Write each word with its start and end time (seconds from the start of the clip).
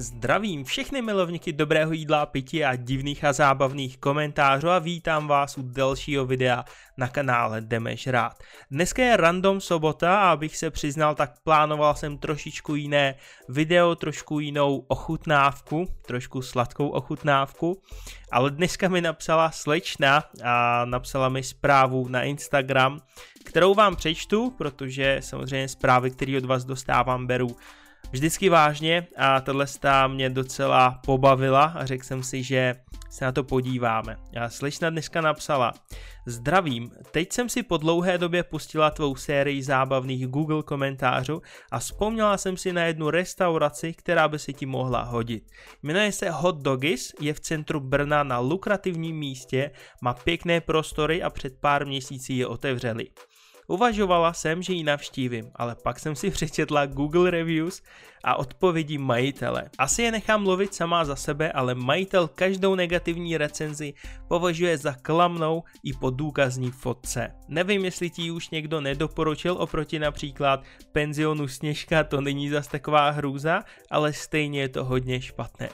Zdravím 0.00 0.64
všechny 0.64 1.02
milovníky 1.02 1.52
dobrého 1.52 1.92
jídla, 1.92 2.26
pití 2.26 2.64
a 2.64 2.76
divných 2.76 3.24
a 3.24 3.32
zábavných 3.32 3.98
komentářů 3.98 4.70
a 4.70 4.78
vítám 4.78 5.28
vás 5.28 5.58
u 5.58 5.62
dalšího 5.62 6.26
videa 6.26 6.64
na 6.96 7.08
kanále 7.08 7.60
Demeš 7.60 8.06
rád. 8.06 8.42
Dneska 8.70 9.02
je 9.02 9.16
random 9.16 9.60
sobota 9.60 10.20
a 10.20 10.30
abych 10.30 10.56
se 10.56 10.70
přiznal, 10.70 11.14
tak 11.14 11.32
plánoval 11.44 11.94
jsem 11.94 12.18
trošičku 12.18 12.74
jiné 12.74 13.14
video, 13.48 13.94
trošku 13.94 14.40
jinou 14.40 14.84
ochutnávku, 14.88 15.86
trošku 16.06 16.42
sladkou 16.42 16.88
ochutnávku, 16.88 17.82
ale 18.32 18.50
dneska 18.50 18.88
mi 18.88 19.00
napsala 19.00 19.50
slečna 19.50 20.24
a 20.44 20.84
napsala 20.84 21.28
mi 21.28 21.42
zprávu 21.42 22.08
na 22.08 22.22
Instagram, 22.22 23.00
kterou 23.44 23.74
vám 23.74 23.96
přečtu, 23.96 24.54
protože 24.58 25.18
samozřejmě 25.20 25.68
zprávy, 25.68 26.10
které 26.10 26.38
od 26.38 26.44
vás 26.44 26.64
dostávám, 26.64 27.26
beru 27.26 27.56
vždycky 28.10 28.48
vážně 28.48 29.06
a 29.16 29.40
tohle 29.40 29.66
mě 30.06 30.30
docela 30.30 31.00
pobavila 31.06 31.64
a 31.64 31.86
řekl 31.86 32.04
jsem 32.04 32.22
si, 32.22 32.42
že 32.42 32.74
se 33.10 33.24
na 33.24 33.32
to 33.32 33.44
podíváme. 33.44 34.16
A 34.40 34.48
slečna 34.48 34.90
dneska 34.90 35.20
napsala 35.20 35.72
Zdravím, 36.28 36.90
teď 37.10 37.32
jsem 37.32 37.48
si 37.48 37.62
po 37.62 37.76
dlouhé 37.76 38.18
době 38.18 38.42
pustila 38.42 38.90
tvou 38.90 39.16
sérii 39.16 39.62
zábavných 39.62 40.26
Google 40.26 40.62
komentářů 40.62 41.42
a 41.70 41.78
vzpomněla 41.78 42.36
jsem 42.36 42.56
si 42.56 42.72
na 42.72 42.84
jednu 42.84 43.10
restauraci, 43.10 43.92
která 43.92 44.28
by 44.28 44.38
se 44.38 44.52
ti 44.52 44.66
mohla 44.66 45.02
hodit. 45.02 45.44
Jmenuje 45.82 46.12
se 46.12 46.30
Hot 46.30 46.56
Doggies, 46.56 47.12
je 47.20 47.34
v 47.34 47.40
centru 47.40 47.80
Brna 47.80 48.22
na 48.22 48.38
lukrativním 48.38 49.16
místě, 49.16 49.70
má 50.02 50.14
pěkné 50.14 50.60
prostory 50.60 51.22
a 51.22 51.30
před 51.30 51.60
pár 51.60 51.86
měsíci 51.86 52.32
je 52.32 52.46
otevřeli. 52.46 53.08
Uvažovala 53.70 54.32
jsem, 54.32 54.62
že 54.62 54.72
ji 54.72 54.84
navštívím, 54.84 55.50
ale 55.54 55.76
pak 55.82 55.98
jsem 55.98 56.16
si 56.16 56.30
přečetla 56.36 56.86
Google 56.86 57.30
Reviews 57.30 57.82
a 58.24 58.36
odpovědi 58.36 58.98
majitele. 58.98 59.70
Asi 59.78 60.02
je 60.02 60.12
nechám 60.12 60.42
mluvit 60.42 60.74
sama 60.74 61.04
za 61.04 61.16
sebe, 61.16 61.52
ale 61.52 61.74
majitel 61.74 62.28
každou 62.28 62.74
negativní 62.74 63.36
recenzi 63.36 63.94
považuje 64.28 64.78
za 64.78 64.92
klamnou 65.02 65.62
i 65.84 65.92
po 65.92 66.10
důkazní 66.10 66.70
fotce. 66.70 67.34
Nevím, 67.48 67.84
jestli 67.84 68.10
ti 68.10 68.30
už 68.30 68.50
někdo 68.50 68.80
nedoporučil 68.80 69.56
oproti 69.58 69.98
například 69.98 70.62
penzionu 70.92 71.48
Sněžka, 71.48 72.04
to 72.04 72.20
není 72.20 72.48
zas 72.48 72.68
taková 72.68 73.10
hrůza, 73.10 73.64
ale 73.90 74.12
stejně 74.12 74.60
je 74.60 74.68
to 74.68 74.84
hodně 74.84 75.20
špatné. 75.20 75.68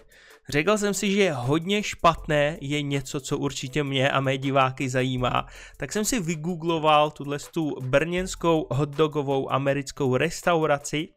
Řekl 0.48 0.78
jsem 0.78 0.94
si, 0.94 1.10
že 1.12 1.32
hodně 1.32 1.82
špatné 1.82 2.58
je 2.60 2.82
něco, 2.82 3.20
co 3.20 3.38
určitě 3.38 3.84
mě 3.84 4.10
a 4.10 4.20
mé 4.20 4.38
diváky 4.38 4.88
zajímá, 4.88 5.46
tak 5.76 5.92
jsem 5.92 6.04
si 6.04 6.20
vygoogloval 6.20 7.10
tuhle 7.10 7.38
tu 7.38 7.76
brněnskou 7.80 8.66
hotdogovou 8.70 9.52
americkou 9.52 10.16
restauraci 10.16 11.08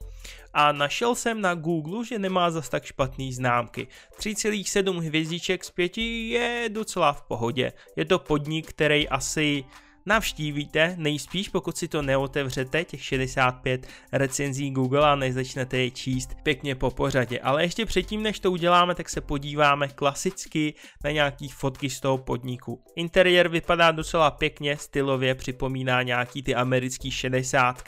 a 0.53 0.72
našel 0.72 1.16
jsem 1.16 1.42
na 1.42 1.56
Google, 1.56 2.06
že 2.06 2.19
nemá 2.19 2.52
zas 2.52 2.69
tak 2.69 2.86
špatný 2.86 3.34
známky. 3.34 3.88
3,7 4.19 5.00
hvězdiček 5.00 5.64
z 5.64 5.72
5 5.72 5.97
je 5.97 6.69
docela 6.69 7.14
v 7.14 7.22
pohodě. 7.22 7.73
Je 7.95 8.06
to 8.06 8.19
podnik, 8.19 8.69
který 8.69 9.09
asi 9.09 9.64
navštívíte, 10.08 10.94
nejspíš 10.97 11.50
pokud 11.50 11.77
si 11.77 11.88
to 11.88 12.02
neotevřete, 12.02 12.83
těch 12.83 13.03
65 13.03 13.88
recenzí 14.11 14.72
Google 14.72 15.09
a 15.09 15.16
nezačnete 15.16 15.77
je 15.77 15.91
číst 15.91 16.36
pěkně 16.44 16.75
po 16.75 16.91
pořadě. 16.91 17.39
Ale 17.39 17.63
ještě 17.63 17.86
předtím, 17.86 18.23
než 18.23 18.39
to 18.39 18.52
uděláme, 18.52 18.95
tak 18.95 19.09
se 19.09 19.22
podíváme 19.22 19.88
klasicky 19.88 20.73
na 21.03 21.11
nějaký 21.11 21.50
fotky 21.50 21.89
z 21.89 22.00
toho 22.00 22.17
podniku. 22.17 22.83
Interiér 22.95 23.47
vypadá 23.47 23.91
docela 23.91 24.31
pěkně, 24.31 24.78
stylově 24.78 25.35
připomíná 25.35 26.02
nějaký 26.02 26.44
ty 26.44 26.55
americký 26.55 27.11
60 27.11 27.83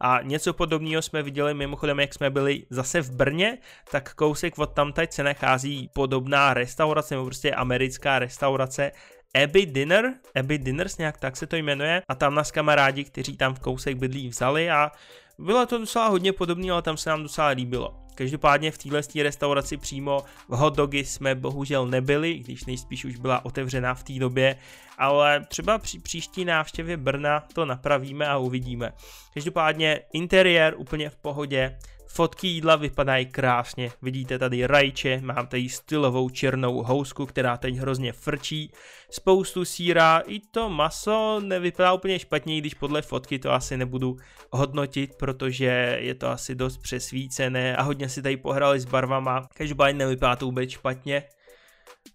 a 0.00 0.22
něco 0.22 0.52
podobného 0.52 1.02
jsme 1.02 1.22
viděli 1.22 1.54
mimochodem, 1.54 2.00
jak 2.00 2.14
jsme 2.14 2.30
byli 2.30 2.64
zase 2.70 3.00
v 3.00 3.10
Brně, 3.10 3.58
tak 3.90 4.14
kousek 4.14 4.58
od 4.58 4.72
tamtať 4.72 5.12
se 5.12 5.22
nachází 5.22 5.90
podobná 5.94 6.54
restaurace, 6.54 7.14
nebo 7.14 7.24
prostě 7.24 7.52
americká 7.52 8.18
restaurace 8.18 8.92
Abby 9.34 9.66
Dinner, 9.66 10.14
Abby 10.36 10.58
Dinners 10.58 10.98
nějak 10.98 11.18
tak 11.18 11.36
se 11.36 11.46
to 11.46 11.56
jmenuje 11.56 12.02
a 12.08 12.14
tam 12.14 12.34
nás 12.34 12.50
kamarádi, 12.50 13.04
kteří 13.04 13.36
tam 13.36 13.54
v 13.54 13.60
kousek 13.60 13.96
bydlí, 13.96 14.28
vzali 14.28 14.70
a 14.70 14.90
bylo 15.38 15.66
to 15.66 15.78
docela 15.78 16.08
hodně 16.08 16.32
podobné, 16.32 16.70
ale 16.70 16.82
tam 16.82 16.96
se 16.96 17.10
nám 17.10 17.22
docela 17.22 17.48
líbilo. 17.48 18.07
Každopádně 18.18 18.70
v 18.70 18.78
téhle 18.78 19.02
restauraci 19.22 19.76
přímo 19.76 20.24
v 20.48 20.56
hot 20.56 20.76
dogy 20.76 21.04
jsme 21.04 21.34
bohužel 21.34 21.86
nebyli, 21.86 22.34
když 22.34 22.64
nejspíš 22.64 23.04
už 23.04 23.16
byla 23.16 23.44
otevřená 23.44 23.94
v 23.94 24.02
té 24.02 24.12
době, 24.12 24.56
ale 24.98 25.44
třeba 25.48 25.78
při 25.78 25.98
příští 25.98 26.44
návštěvě 26.44 26.96
Brna 26.96 27.44
to 27.52 27.64
napravíme 27.64 28.26
a 28.26 28.38
uvidíme. 28.38 28.92
Každopádně 29.34 30.00
interiér 30.12 30.74
úplně 30.76 31.10
v 31.10 31.16
pohodě, 31.16 31.78
Fotky 32.10 32.48
jídla 32.48 32.76
vypadají 32.76 33.26
krásně, 33.26 33.90
vidíte 34.02 34.38
tady 34.38 34.66
rajče, 34.66 35.20
mám 35.20 35.46
tady 35.46 35.68
stylovou 35.68 36.30
černou 36.30 36.82
housku, 36.82 37.26
která 37.26 37.56
teď 37.56 37.74
hrozně 37.76 38.12
frčí, 38.12 38.72
spoustu 39.10 39.64
síra, 39.64 40.22
i 40.26 40.40
to 40.40 40.68
maso 40.68 41.40
nevypadá 41.40 41.92
úplně 41.92 42.18
špatně, 42.18 42.58
když 42.58 42.74
podle 42.74 43.02
fotky 43.02 43.38
to 43.38 43.52
asi 43.52 43.76
nebudu 43.76 44.16
hodnotit, 44.52 45.14
protože 45.14 45.98
je 46.00 46.14
to 46.14 46.28
asi 46.28 46.54
dost 46.54 46.78
přesvícené 46.78 47.76
a 47.76 47.82
hodně 47.82 48.07
si 48.08 48.22
tady 48.22 48.36
pohrali 48.36 48.80
s 48.80 48.84
barvama, 48.84 49.48
každopádně 49.54 49.98
nevypadá 49.98 50.36
to 50.36 50.46
vůbec 50.46 50.70
špatně. 50.70 51.22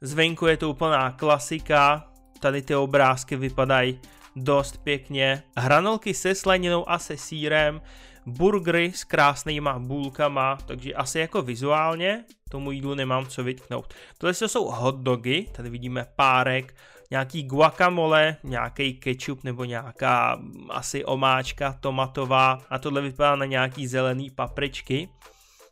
Zvenku 0.02 0.48
je 0.48 0.58
to 0.58 0.70
úplná 0.70 1.12
klasika, 1.12 2.08
tady 2.40 2.62
ty 2.62 2.76
obrázky 2.76 3.36
vypadají 3.36 4.00
dost 4.36 4.78
pěkně. 4.78 5.44
Hranolky 5.58 6.14
se 6.14 6.36
slaninou 6.36 6.90
a 6.90 7.00
se 7.00 7.18
sírem, 7.18 7.82
burgery 8.26 8.92
s 8.96 9.04
krásnýma 9.04 9.80
bůlkama, 9.80 10.58
takže 10.66 10.94
asi 10.94 11.20
jako 11.20 11.42
vizuálně 11.42 12.24
tomu 12.50 12.72
jídlu 12.72 12.96
nemám 12.96 13.26
co 13.26 13.44
vytknout. 13.44 13.94
Tohle 14.18 14.34
jsou 14.34 14.66
hot 14.66 14.96
dogy, 14.96 15.48
tady 15.52 15.70
vidíme 15.70 16.06
párek, 16.16 16.76
nějaký 17.12 17.44
guacamole, 17.44 18.38
nějaký 18.44 18.94
ketchup 18.94 19.44
nebo 19.44 19.66
nějaká 19.66 20.40
asi 20.70 21.06
omáčka 21.06 21.74
tomatová 21.74 22.62
a 22.70 22.80
tohle 22.80 23.02
vypadá 23.02 23.36
na 23.36 23.46
nějaký 23.46 23.88
zelený 23.88 24.30
papričky. 24.30 25.10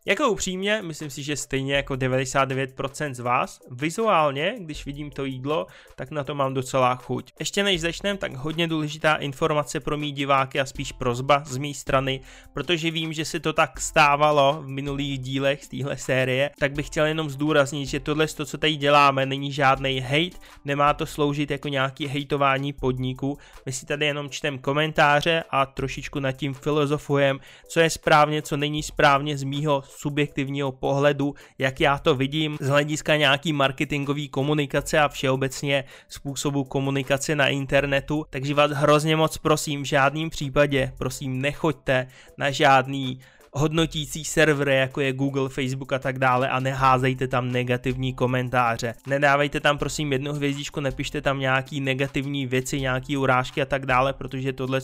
Jako 0.05 0.29
upřímně, 0.29 0.81
myslím 0.81 1.09
si, 1.09 1.23
že 1.23 1.35
stejně 1.35 1.75
jako 1.75 1.93
99% 1.93 3.13
z 3.13 3.19
vás, 3.19 3.59
vizuálně, 3.71 4.55
když 4.59 4.85
vidím 4.85 5.11
to 5.11 5.25
jídlo, 5.25 5.67
tak 5.95 6.11
na 6.11 6.23
to 6.23 6.35
mám 6.35 6.53
docela 6.53 6.95
chuť. 6.95 7.31
Ještě 7.39 7.63
než 7.63 7.81
začneme, 7.81 8.17
tak 8.17 8.35
hodně 8.35 8.67
důležitá 8.67 9.15
informace 9.15 9.79
pro 9.79 9.97
mý 9.97 10.11
diváky 10.11 10.59
a 10.59 10.65
spíš 10.65 10.91
prozba 10.91 11.43
z 11.45 11.57
mé 11.57 11.73
strany, 11.73 12.21
protože 12.53 12.91
vím, 12.91 13.13
že 13.13 13.25
se 13.25 13.39
to 13.39 13.53
tak 13.53 13.81
stávalo 13.81 14.61
v 14.61 14.67
minulých 14.67 15.19
dílech 15.19 15.63
z 15.63 15.67
téhle 15.67 15.97
série, 15.97 16.49
tak 16.59 16.71
bych 16.71 16.87
chtěl 16.87 17.05
jenom 17.05 17.29
zdůraznit, 17.29 17.85
že 17.85 17.99
tohle, 17.99 18.27
to, 18.27 18.45
co 18.45 18.57
tady 18.57 18.75
děláme, 18.75 19.25
není 19.25 19.51
žádný 19.51 19.99
hate, 19.99 20.37
nemá 20.65 20.93
to 20.93 21.05
sloužit 21.05 21.51
jako 21.51 21.67
nějaký 21.67 22.07
hejtování 22.07 22.73
podniku. 22.73 23.37
My 23.65 23.71
si 23.71 23.85
tady 23.85 24.05
jenom 24.05 24.29
čtem 24.29 24.59
komentáře 24.59 25.43
a 25.49 25.65
trošičku 25.65 26.19
nad 26.19 26.31
tím 26.31 26.53
filozofujem, 26.53 27.39
co 27.67 27.79
je 27.79 27.89
správně, 27.89 28.41
co 28.41 28.57
není 28.57 28.83
správně 28.83 29.37
z 29.37 29.43
mýho 29.43 29.83
subjektivního 29.97 30.71
pohledu, 30.71 31.33
jak 31.57 31.79
já 31.81 31.97
to 31.97 32.15
vidím, 32.15 32.57
z 32.61 32.67
hlediska 32.67 33.15
nějaký 33.15 33.53
marketingový 33.53 34.29
komunikace 34.29 34.99
a 34.99 35.07
všeobecně 35.07 35.83
způsobu 36.07 36.63
komunikace 36.63 37.35
na 37.35 37.47
internetu. 37.47 38.25
Takže 38.29 38.53
vás 38.53 38.71
hrozně 38.71 39.15
moc 39.15 39.37
prosím, 39.37 39.81
v 39.83 39.85
žádném 39.85 40.29
případě, 40.29 40.93
prosím, 40.97 41.41
nechoďte 41.41 42.07
na 42.37 42.51
žádný 42.51 43.19
hodnotící 43.53 44.25
servery, 44.25 44.75
jako 44.75 45.01
je 45.01 45.13
Google, 45.13 45.49
Facebook 45.49 45.93
a 45.93 45.99
tak 45.99 46.19
dále 46.19 46.49
a 46.49 46.59
neházejte 46.59 47.27
tam 47.27 47.51
negativní 47.51 48.13
komentáře. 48.13 48.93
Nedávejte 49.07 49.59
tam 49.59 49.77
prosím 49.77 50.13
jednu 50.13 50.33
hvězdičku, 50.33 50.79
nepište 50.79 51.21
tam 51.21 51.39
nějaký 51.39 51.81
negativní 51.81 52.47
věci, 52.47 52.81
nějaký 52.81 53.17
urážky 53.17 53.61
a 53.61 53.65
tak 53.65 53.85
dále, 53.85 54.13
protože 54.13 54.53
tohle 54.53 54.81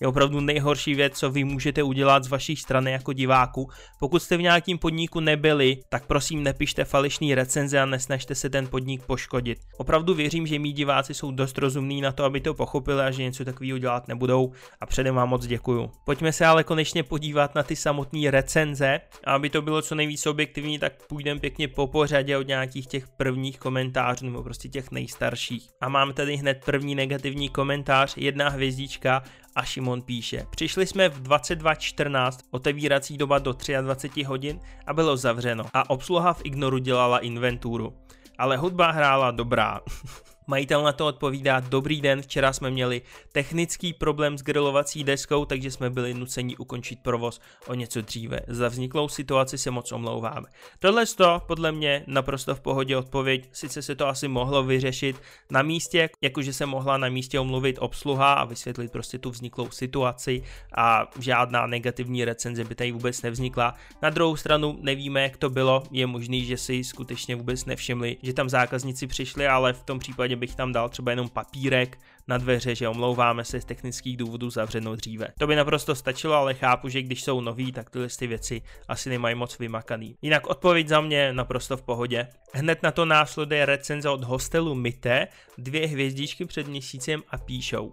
je 0.00 0.06
opravdu 0.06 0.40
nejhorší 0.40 0.94
věc, 0.94 1.18
co 1.18 1.30
vy 1.30 1.44
můžete 1.44 1.82
udělat 1.82 2.24
z 2.24 2.28
vaší 2.28 2.56
strany 2.56 2.92
jako 2.92 3.12
diváku. 3.12 3.68
Pokud 3.98 4.22
jste 4.22 4.36
v 4.36 4.42
nějakým 4.42 4.78
podniku 4.78 5.20
nebyli, 5.20 5.76
tak 5.88 6.06
prosím 6.06 6.42
nepište 6.42 6.84
falešný 6.84 7.34
recenze 7.34 7.80
a 7.80 7.86
nesnažte 7.86 8.34
se 8.34 8.50
ten 8.50 8.66
podnik 8.66 9.02
poškodit. 9.02 9.58
Opravdu 9.76 10.14
věřím, 10.14 10.46
že 10.46 10.58
mý 10.58 10.72
diváci 10.72 11.14
jsou 11.14 11.30
dost 11.30 11.58
rozumní 11.58 12.00
na 12.00 12.12
to, 12.12 12.24
aby 12.24 12.40
to 12.40 12.54
pochopili 12.54 13.02
a 13.02 13.10
že 13.10 13.22
něco 13.22 13.44
takového 13.44 13.78
dělat 13.78 14.08
nebudou 14.08 14.52
a 14.80 14.86
předem 14.86 15.14
vám 15.14 15.28
moc 15.28 15.46
děkuju. 15.46 15.90
Pojďme 16.04 16.32
se 16.32 16.46
ale 16.46 16.64
konečně 16.64 17.02
podívat 17.02 17.54
na 17.54 17.62
ty 17.62 17.76
samotné 17.76 17.99
samotné 18.00 18.30
recenze. 18.30 19.00
A 19.24 19.32
aby 19.34 19.50
to 19.50 19.62
bylo 19.62 19.82
co 19.82 19.94
nejvíc 19.94 20.26
objektivní, 20.26 20.78
tak 20.78 21.06
půjdeme 21.06 21.40
pěkně 21.40 21.68
po 21.68 21.86
pořadě 21.86 22.36
od 22.36 22.46
nějakých 22.46 22.86
těch 22.86 23.08
prvních 23.08 23.58
komentářů, 23.58 24.24
nebo 24.24 24.42
prostě 24.42 24.68
těch 24.68 24.90
nejstarších. 24.90 25.68
A 25.80 25.88
máme 25.88 26.12
tady 26.12 26.36
hned 26.36 26.62
první 26.64 26.94
negativní 26.94 27.48
komentář, 27.48 28.16
jedna 28.16 28.48
hvězdička 28.48 29.22
a 29.54 29.64
Šimon 29.64 30.02
píše. 30.02 30.46
Přišli 30.50 30.86
jsme 30.86 31.08
v 31.08 31.22
22.14, 31.22 32.38
otevírací 32.50 33.18
doba 33.18 33.38
do 33.38 33.52
23 33.80 34.22
hodin 34.22 34.60
a 34.86 34.94
bylo 34.94 35.16
zavřeno 35.16 35.64
a 35.74 35.90
obsluha 35.90 36.32
v 36.32 36.40
Ignoru 36.44 36.78
dělala 36.78 37.18
inventuru. 37.18 37.92
Ale 38.38 38.56
hudba 38.56 38.90
hrála 38.90 39.30
dobrá. 39.30 39.80
Majitel 40.50 40.82
na 40.82 40.92
to 40.92 41.06
odpovídá, 41.06 41.60
dobrý 41.60 42.00
den, 42.00 42.22
včera 42.22 42.52
jsme 42.52 42.70
měli 42.70 43.02
technický 43.32 43.92
problém 43.92 44.38
s 44.38 44.42
grilovací 44.42 45.04
deskou, 45.04 45.44
takže 45.44 45.70
jsme 45.70 45.90
byli 45.90 46.14
nuceni 46.14 46.56
ukončit 46.56 46.98
provoz 47.02 47.40
o 47.66 47.74
něco 47.74 48.00
dříve. 48.00 48.40
Za 48.48 48.68
vzniklou 48.68 49.08
situaci 49.08 49.58
se 49.58 49.70
moc 49.70 49.92
omlouváme. 49.92 50.46
Tohle 50.78 51.06
to 51.06 51.42
podle 51.46 51.72
mě 51.72 52.04
naprosto 52.06 52.54
v 52.54 52.60
pohodě 52.60 52.96
odpověď, 52.96 53.48
sice 53.52 53.82
se 53.82 53.94
to 53.94 54.08
asi 54.08 54.28
mohlo 54.28 54.62
vyřešit 54.62 55.16
na 55.50 55.62
místě, 55.62 56.08
jakože 56.22 56.52
se 56.52 56.66
mohla 56.66 56.98
na 56.98 57.08
místě 57.08 57.40
omluvit 57.40 57.76
obsluha 57.80 58.32
a 58.32 58.44
vysvětlit 58.44 58.92
prostě 58.92 59.18
tu 59.18 59.30
vzniklou 59.30 59.70
situaci 59.70 60.42
a 60.76 61.10
žádná 61.18 61.66
negativní 61.66 62.24
recenze 62.24 62.64
by 62.64 62.74
tady 62.74 62.92
vůbec 62.92 63.22
nevznikla. 63.22 63.74
Na 64.02 64.10
druhou 64.10 64.36
stranu 64.36 64.78
nevíme, 64.80 65.22
jak 65.22 65.36
to 65.36 65.50
bylo, 65.50 65.82
je 65.90 66.06
možný, 66.06 66.44
že 66.44 66.56
si 66.56 66.84
skutečně 66.84 67.36
vůbec 67.36 67.64
nevšimli, 67.64 68.16
že 68.22 68.32
tam 68.32 68.48
zákazníci 68.48 69.06
přišli, 69.06 69.46
ale 69.46 69.72
v 69.72 69.82
tom 69.82 69.98
případě 69.98 70.39
bych 70.40 70.54
tam 70.54 70.72
dal 70.72 70.88
třeba 70.88 71.10
jenom 71.10 71.28
papírek 71.28 71.98
na 72.28 72.38
dveře, 72.38 72.74
že 72.74 72.88
omlouváme 72.88 73.44
se 73.44 73.60
z 73.60 73.64
technických 73.64 74.16
důvodů 74.16 74.50
zavřeno 74.50 74.96
dříve. 74.96 75.28
To 75.38 75.46
by 75.46 75.56
naprosto 75.56 75.94
stačilo, 75.94 76.34
ale 76.34 76.54
chápu, 76.54 76.88
že 76.88 77.02
když 77.02 77.22
jsou 77.22 77.40
noví, 77.40 77.72
tak 77.72 77.90
tyhle 77.90 78.08
ty 78.18 78.26
věci 78.26 78.62
asi 78.88 79.10
nemají 79.10 79.34
moc 79.34 79.58
vymakaný. 79.58 80.16
Jinak 80.22 80.46
odpověď 80.46 80.88
za 80.88 81.00
mě 81.00 81.32
naprosto 81.32 81.76
v 81.76 81.82
pohodě. 81.82 82.28
Hned 82.52 82.82
na 82.82 82.90
to 82.90 83.04
následuje 83.04 83.66
recenze 83.66 84.08
od 84.08 84.24
hostelu 84.24 84.74
Mite, 84.74 85.28
dvě 85.58 85.86
hvězdičky 85.86 86.44
před 86.44 86.68
měsícem 86.68 87.22
a 87.30 87.38
píšou. 87.38 87.92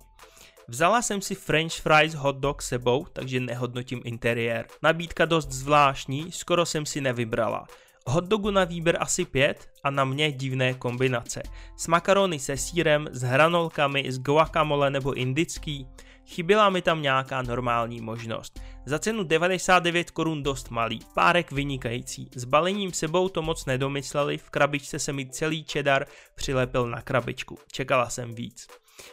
Vzala 0.67 1.01
jsem 1.01 1.21
si 1.21 1.35
french 1.35 1.73
fries 1.73 2.13
hot 2.13 2.35
dog 2.35 2.61
sebou, 2.61 3.05
takže 3.13 3.39
nehodnotím 3.39 4.01
interiér. 4.03 4.65
Nabídka 4.83 5.25
dost 5.25 5.51
zvláštní, 5.51 6.31
skoro 6.31 6.65
jsem 6.65 6.85
si 6.85 7.01
nevybrala. 7.01 7.67
Hot 8.09 8.25
dogu 8.25 8.51
na 8.51 8.63
výběr 8.63 8.97
asi 8.99 9.25
pět 9.25 9.69
a 9.83 9.89
na 9.89 10.05
mě 10.05 10.31
divné 10.31 10.73
kombinace. 10.73 11.43
S 11.77 11.87
makarony 11.87 12.39
se 12.39 12.57
sírem, 12.57 13.07
s 13.11 13.21
hranolkami, 13.21 14.11
s 14.11 14.19
guacamole 14.19 14.89
nebo 14.89 15.13
indický. 15.13 15.87
Chyběla 16.25 16.69
mi 16.69 16.81
tam 16.81 17.01
nějaká 17.01 17.41
normální 17.41 18.01
možnost. 18.01 18.59
Za 18.85 18.99
cenu 18.99 19.23
99 19.23 20.11
korun 20.11 20.43
dost 20.43 20.69
malý, 20.69 20.99
párek 21.13 21.51
vynikající. 21.51 22.29
S 22.35 22.43
balením 22.43 22.93
sebou 22.93 23.29
to 23.29 23.41
moc 23.41 23.65
nedomysleli, 23.65 24.37
v 24.37 24.49
krabičce 24.49 24.99
se 24.99 25.13
mi 25.13 25.29
celý 25.29 25.63
čedar 25.63 26.05
přilepil 26.35 26.87
na 26.87 27.01
krabičku. 27.01 27.57
Čekala 27.71 28.09
jsem 28.09 28.35
víc. 28.35 28.67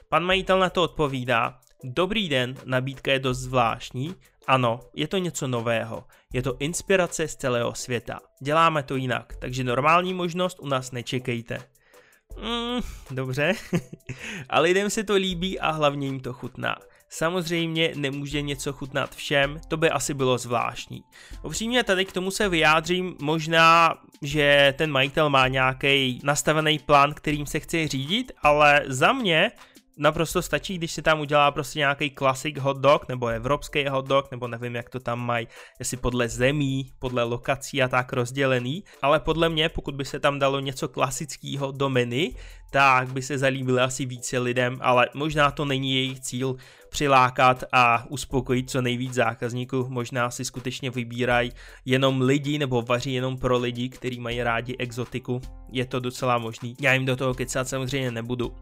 Pan 0.08 0.24
majitel 0.24 0.58
na 0.58 0.70
to 0.70 0.82
odpovídá, 0.82 1.58
Dobrý 1.86 2.28
den, 2.28 2.54
nabídka 2.64 3.12
je 3.12 3.18
dost 3.18 3.38
zvláštní. 3.38 4.14
Ano, 4.46 4.80
je 4.94 5.08
to 5.08 5.18
něco 5.18 5.46
nového. 5.46 6.04
Je 6.32 6.42
to 6.42 6.56
inspirace 6.58 7.28
z 7.28 7.36
celého 7.36 7.74
světa. 7.74 8.20
Děláme 8.42 8.82
to 8.82 8.96
jinak, 8.96 9.36
takže 9.36 9.64
normální 9.64 10.14
možnost 10.14 10.58
u 10.60 10.66
nás 10.66 10.92
nečekejte. 10.92 11.58
Mm, 12.42 12.80
dobře, 13.10 13.52
a 14.48 14.60
lidem 14.60 14.90
se 14.90 15.04
to 15.04 15.14
líbí 15.14 15.60
a 15.60 15.70
hlavně 15.70 16.06
jim 16.06 16.20
to 16.20 16.32
chutná. 16.32 16.76
Samozřejmě 17.08 17.92
nemůže 17.94 18.42
něco 18.42 18.72
chutnat 18.72 19.14
všem, 19.14 19.60
to 19.68 19.76
by 19.76 19.90
asi 19.90 20.14
bylo 20.14 20.38
zvláštní. 20.38 21.02
Upřímně 21.42 21.84
tady 21.84 22.04
k 22.04 22.12
tomu 22.12 22.30
se 22.30 22.48
vyjádřím, 22.48 23.16
možná, 23.20 23.94
že 24.22 24.74
ten 24.78 24.90
majitel 24.90 25.30
má 25.30 25.48
nějaký 25.48 26.20
nastavený 26.24 26.78
plán, 26.78 27.14
kterým 27.14 27.46
se 27.46 27.60
chce 27.60 27.88
řídit, 27.88 28.32
ale 28.42 28.82
za 28.86 29.12
mě 29.12 29.50
naprosto 29.96 30.42
stačí, 30.42 30.78
když 30.78 30.92
si 30.92 31.02
tam 31.02 31.20
udělá 31.20 31.50
prostě 31.50 31.78
nějaký 31.78 32.10
klasik 32.10 32.58
hot 32.58 32.76
dog, 32.76 33.08
nebo 33.08 33.26
evropský 33.26 33.88
hot 33.88 34.06
dog, 34.06 34.30
nebo 34.30 34.48
nevím, 34.48 34.74
jak 34.74 34.90
to 34.90 35.00
tam 35.00 35.26
mají, 35.26 35.48
jestli 35.78 35.96
podle 35.96 36.28
zemí, 36.28 36.92
podle 36.98 37.22
lokací 37.22 37.82
a 37.82 37.88
tak 37.88 38.12
rozdělený, 38.12 38.84
ale 39.02 39.20
podle 39.20 39.48
mě, 39.48 39.68
pokud 39.68 39.94
by 39.94 40.04
se 40.04 40.20
tam 40.20 40.38
dalo 40.38 40.60
něco 40.60 40.88
klasického 40.88 41.72
do 41.72 41.88
menu, 41.88 42.30
tak 42.70 43.12
by 43.12 43.22
se 43.22 43.38
zalíbilo 43.38 43.80
asi 43.80 44.06
více 44.06 44.38
lidem, 44.38 44.78
ale 44.80 45.08
možná 45.14 45.50
to 45.50 45.64
není 45.64 45.94
jejich 45.94 46.20
cíl 46.20 46.56
přilákat 46.88 47.64
a 47.72 48.04
uspokojit 48.08 48.70
co 48.70 48.82
nejvíc 48.82 49.14
zákazníků, 49.14 49.86
možná 49.88 50.30
si 50.30 50.44
skutečně 50.44 50.90
vybírají 50.90 51.52
jenom 51.84 52.20
lidi 52.20 52.58
nebo 52.58 52.82
vaří 52.82 53.14
jenom 53.14 53.38
pro 53.38 53.58
lidi, 53.58 53.88
kteří 53.88 54.20
mají 54.20 54.42
rádi 54.42 54.76
exotiku, 54.78 55.40
je 55.72 55.86
to 55.86 56.00
docela 56.00 56.38
možný. 56.38 56.76
Já 56.80 56.92
jim 56.92 57.04
do 57.04 57.16
toho 57.16 57.34
kecat 57.34 57.68
samozřejmě 57.68 58.10
nebudu. 58.10 58.54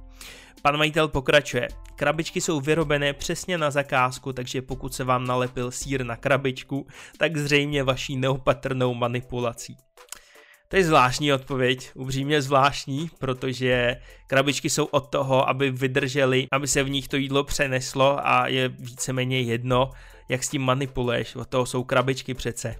Pan 0.63 0.77
majitel 0.77 1.09
pokračuje. 1.09 1.69
Krabičky 1.97 2.41
jsou 2.41 2.61
vyrobené 2.61 3.13
přesně 3.13 3.59
na 3.59 3.71
zakázku, 3.71 4.33
takže 4.33 4.63
pokud 4.63 4.95
se 4.95 5.05
vám 5.05 5.27
nalepil 5.27 5.71
sír 5.71 6.05
na 6.05 6.17
krabičku, 6.17 6.87
tak 7.17 7.37
zřejmě 7.37 7.83
vaší 7.83 8.17
neopatrnou 8.17 8.95
manipulací. 8.95 9.77
To 10.73 10.77
je 10.77 10.85
zvláštní 10.85 11.33
odpověď, 11.33 11.91
upřímně 11.95 12.43
zvláštní, 12.43 13.11
protože 13.19 13.97
krabičky 14.27 14.71
jsou 14.71 14.85
od 14.85 15.01
toho, 15.01 15.49
aby 15.49 15.71
vydržely, 15.71 16.47
aby 16.53 16.69
se 16.69 16.83
v 16.83 16.91
nich 16.91 17.09
to 17.09 17.17
jídlo 17.17 17.45
přeneslo 17.45 18.27
a 18.27 18.47
je 18.47 18.69
víceméně 18.69 19.41
jedno, 19.41 19.91
jak 20.29 20.45
s 20.45 20.49
tím 20.49 20.63
manipuluješ, 20.63 21.37
od 21.37 21.49
toho 21.49 21.67
jsou 21.67 21.85
krabičky 21.85 22.35
přece. 22.35 22.77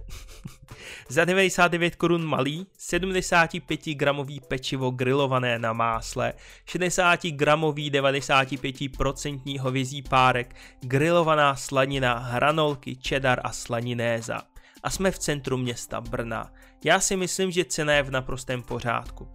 Za 1.09 1.25
99 1.25 1.95
korun 1.95 2.25
malý, 2.25 2.67
75 2.77 3.85
gramový 3.85 4.39
pečivo 4.39 4.91
grilované 4.91 5.59
na 5.59 5.73
másle, 5.73 6.33
60 6.65 7.23
gramový 7.25 7.91
95% 7.91 9.59
hovězí 9.59 10.01
párek, 10.01 10.55
grilovaná 10.81 11.55
slanina, 11.55 12.17
hranolky, 12.17 12.97
cheddar 13.07 13.41
a 13.43 13.51
slaninéza. 13.51 14.41
A 14.83 14.89
jsme 14.89 15.11
v 15.11 15.19
centru 15.19 15.57
města 15.57 16.01
Brna. 16.01 16.51
Já 16.85 16.99
si 16.99 17.15
myslím, 17.15 17.51
že 17.51 17.65
cena 17.65 17.93
je 17.93 18.03
v 18.03 18.11
naprostém 18.11 18.61
pořádku. 18.61 19.27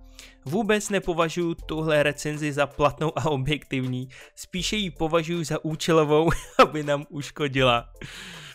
Vůbec 0.45 0.89
nepovažuji 0.89 1.55
tuhle 1.55 2.03
recenzi 2.03 2.53
za 2.53 2.67
platnou 2.67 3.19
a 3.19 3.31
objektivní, 3.31 4.09
spíše 4.35 4.77
ji 4.77 4.91
považuji 4.91 5.45
za 5.45 5.65
účelovou, 5.65 6.31
aby 6.59 6.83
nám 6.83 7.05
uškodila. 7.09 7.89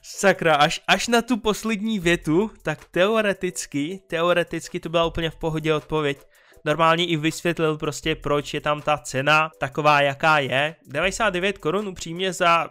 Sakra, 0.03 0.55
až, 0.55 0.81
až 0.87 1.07
na 1.07 1.21
tu 1.21 1.37
poslední 1.37 1.99
větu, 1.99 2.51
tak 2.63 2.85
teoreticky, 2.85 3.99
teoreticky 4.07 4.79
to 4.79 4.89
byla 4.89 5.05
úplně 5.05 5.29
v 5.29 5.35
pohodě 5.35 5.73
odpověď. 5.73 6.17
Normálně 6.65 7.05
i 7.05 7.17
vysvětlil 7.17 7.77
prostě, 7.77 8.15
proč 8.15 8.53
je 8.53 8.61
tam 8.61 8.81
ta 8.81 8.97
cena 8.97 9.51
taková, 9.59 10.01
jaká 10.01 10.39
je. 10.39 10.75
99 10.87 11.57
korun 11.57 11.87
upřímně 11.87 12.33
za 12.33 12.69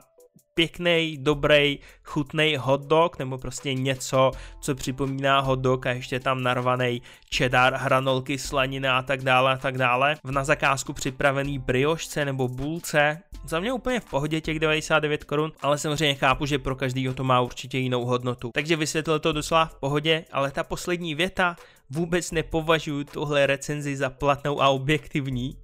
pěkný, 0.54 1.19
dobrý, 1.20 1.78
chutný 2.04 2.56
hot 2.56 2.81
dog, 2.81 3.19
nebo 3.19 3.38
prostě 3.38 3.75
něco, 3.75 4.31
co 4.60 4.75
připomíná 4.75 5.40
hot 5.40 5.58
dog 5.58 5.87
a 5.87 5.90
ještě 5.90 6.20
tam 6.20 6.43
narvaný 6.43 7.02
cheddar, 7.34 7.75
hranolky, 7.75 8.38
slanina 8.38 8.99
a 8.99 9.02
tak 9.02 9.22
dále 9.22 9.52
a 9.52 9.56
tak 9.56 9.78
dále. 9.78 10.16
V 10.25 10.31
na 10.31 10.44
zakázku 10.44 10.93
připravený 10.93 11.58
briošce 11.58 12.25
nebo 12.25 12.49
bulce. 12.49 13.22
Za 13.44 13.60
mě 13.60 13.72
úplně 13.72 14.00
v 14.00 14.04
pohodě 14.04 14.40
těch 14.40 14.58
99 14.58 15.25
korun, 15.25 15.52
ale 15.60 15.78
samozřejmě 15.78 16.14
chápu, 16.14 16.46
že 16.46 16.58
pro 16.58 16.76
každýho 16.76 17.14
to 17.14 17.25
má 17.25 17.40
určitě 17.40 17.78
jinou 17.78 18.05
hodnotu. 18.05 18.50
Takže 18.55 18.76
vysvětlil 18.76 19.19
to 19.19 19.32
docela 19.32 19.66
v 19.66 19.75
pohodě, 19.75 20.25
ale 20.32 20.50
ta 20.50 20.64
poslední 20.64 21.14
věta, 21.14 21.56
vůbec 21.90 22.31
nepovažuji 22.31 23.05
tuhle 23.05 23.46
recenzi 23.46 23.96
za 23.96 24.10
platnou 24.10 24.62
a 24.62 24.69
objektivní. 24.69 25.56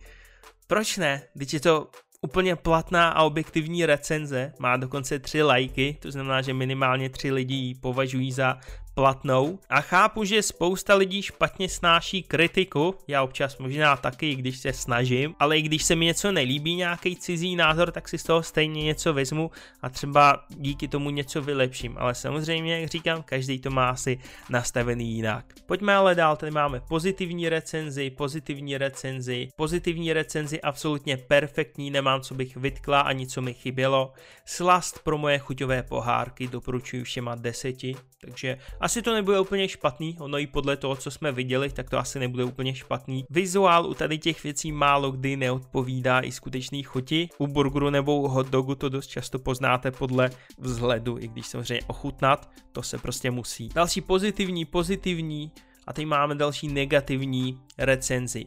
Proč 0.67 0.97
ne? 0.97 1.23
Když 1.35 1.53
je 1.53 1.61
to 1.61 1.89
úplně 2.23 2.57
platná 2.57 3.09
a 3.09 3.23
objektivní 3.23 3.87
recenze, 3.87 4.53
má 4.59 4.77
dokonce 4.77 5.19
tři 5.19 5.43
lajky, 5.43 5.97
to 6.01 6.11
znamená, 6.11 6.43
že 6.43 6.55
minimálně 6.55 7.11
tři 7.11 7.33
lidi 7.33 7.55
ji 7.55 7.75
považují 7.75 8.33
za 8.33 8.59
platnou. 8.99 9.59
A 9.69 9.81
chápu, 9.81 10.25
že 10.25 10.43
spousta 10.43 10.95
lidí 10.95 11.23
špatně 11.23 11.69
snáší 11.69 12.23
kritiku, 12.23 12.95
já 13.09 13.23
občas 13.23 13.59
možná 13.59 13.97
taky, 13.97 14.35
když 14.35 14.59
se 14.59 14.73
snažím, 14.73 15.35
ale 15.39 15.59
i 15.59 15.63
když 15.63 15.85
se 15.85 15.95
mi 15.95 16.05
něco 16.05 16.33
nelíbí, 16.33 16.75
nějaký 16.75 17.17
cizí 17.17 17.57
názor, 17.57 17.91
tak 17.91 18.09
si 18.09 18.19
z 18.19 18.23
toho 18.23 18.43
stejně 18.43 18.83
něco 18.83 19.15
vezmu 19.15 19.51
a 19.83 19.89
třeba 19.89 20.45
díky 20.49 20.89
tomu 20.89 21.11
něco 21.11 21.43
vylepším, 21.43 21.97
ale 21.99 22.15
samozřejmě, 22.15 22.81
jak 22.81 22.91
říkám, 22.91 23.23
každý 23.23 23.59
to 23.59 23.71
má 23.71 23.91
asi 23.91 24.19
nastavený 24.51 25.15
jinak. 25.15 25.45
Pojďme 25.67 25.95
ale 25.95 26.15
dál, 26.15 26.37
tady 26.37 26.53
máme 26.53 26.81
pozitivní 26.89 27.49
recenzi, 27.49 28.11
pozitivní 28.11 28.79
recenzi, 28.79 29.49
pozitivní 29.57 30.13
recenzi 30.13 30.61
absolutně 30.61 31.17
perfektní, 31.17 31.91
nemám 31.91 32.21
co 32.21 32.35
bych 32.35 32.57
vytkla 32.57 33.01
ani 33.01 33.27
co 33.27 33.43
mi 33.43 33.55
chybělo. 33.55 34.13
Slast 34.45 35.05
pro 35.05 35.19
moje 35.19 35.39
chuťové 35.39 35.83
pohárky 35.83 36.49
doporučuji 36.49 37.05
všema 37.05 37.35
deseti, 37.35 37.97
takže 38.21 38.59
asi 38.81 39.03
to 39.03 39.15
nebude 39.15 39.41
úplně 39.41 39.69
špatný, 39.69 40.17
ono 40.21 40.39
i 40.39 40.47
podle 40.47 40.77
toho, 40.77 40.97
co 40.97 41.11
jsme 41.11 41.33
viděli, 41.33 41.71
tak 41.71 41.91
to 41.91 41.99
asi 41.99 42.19
nebude 42.19 42.45
úplně 42.45 42.75
špatný. 42.75 43.25
Vizuál 43.31 43.87
u 43.87 43.95
tady 43.95 44.19
těch 44.19 44.43
věcí 44.43 44.73
málo 44.73 45.11
kdy 45.11 45.37
neodpovídá 45.37 46.21
i 46.21 46.33
skutečný 46.33 46.83
chuti. 46.83 47.29
U 47.39 47.47
burgeru 47.47 47.91
nebo 47.91 48.29
hot 48.29 48.49
dogu 48.49 48.75
to 48.75 48.89
dost 48.89 49.07
často 49.07 49.39
poznáte 49.39 49.91
podle 49.91 50.31
vzhledu, 50.59 51.19
i 51.19 51.29
když 51.29 51.47
samozřejmě 51.47 51.81
ochutnat, 51.87 52.51
to 52.73 52.83
se 52.83 52.99
prostě 52.99 53.31
musí. 53.31 53.69
Další 53.69 54.01
pozitivní, 54.01 54.65
pozitivní, 54.65 55.53
a 55.87 55.93
teď 55.93 56.07
máme 56.07 56.35
další 56.35 56.69
negativní 56.69 57.61
recenzi. 57.79 58.47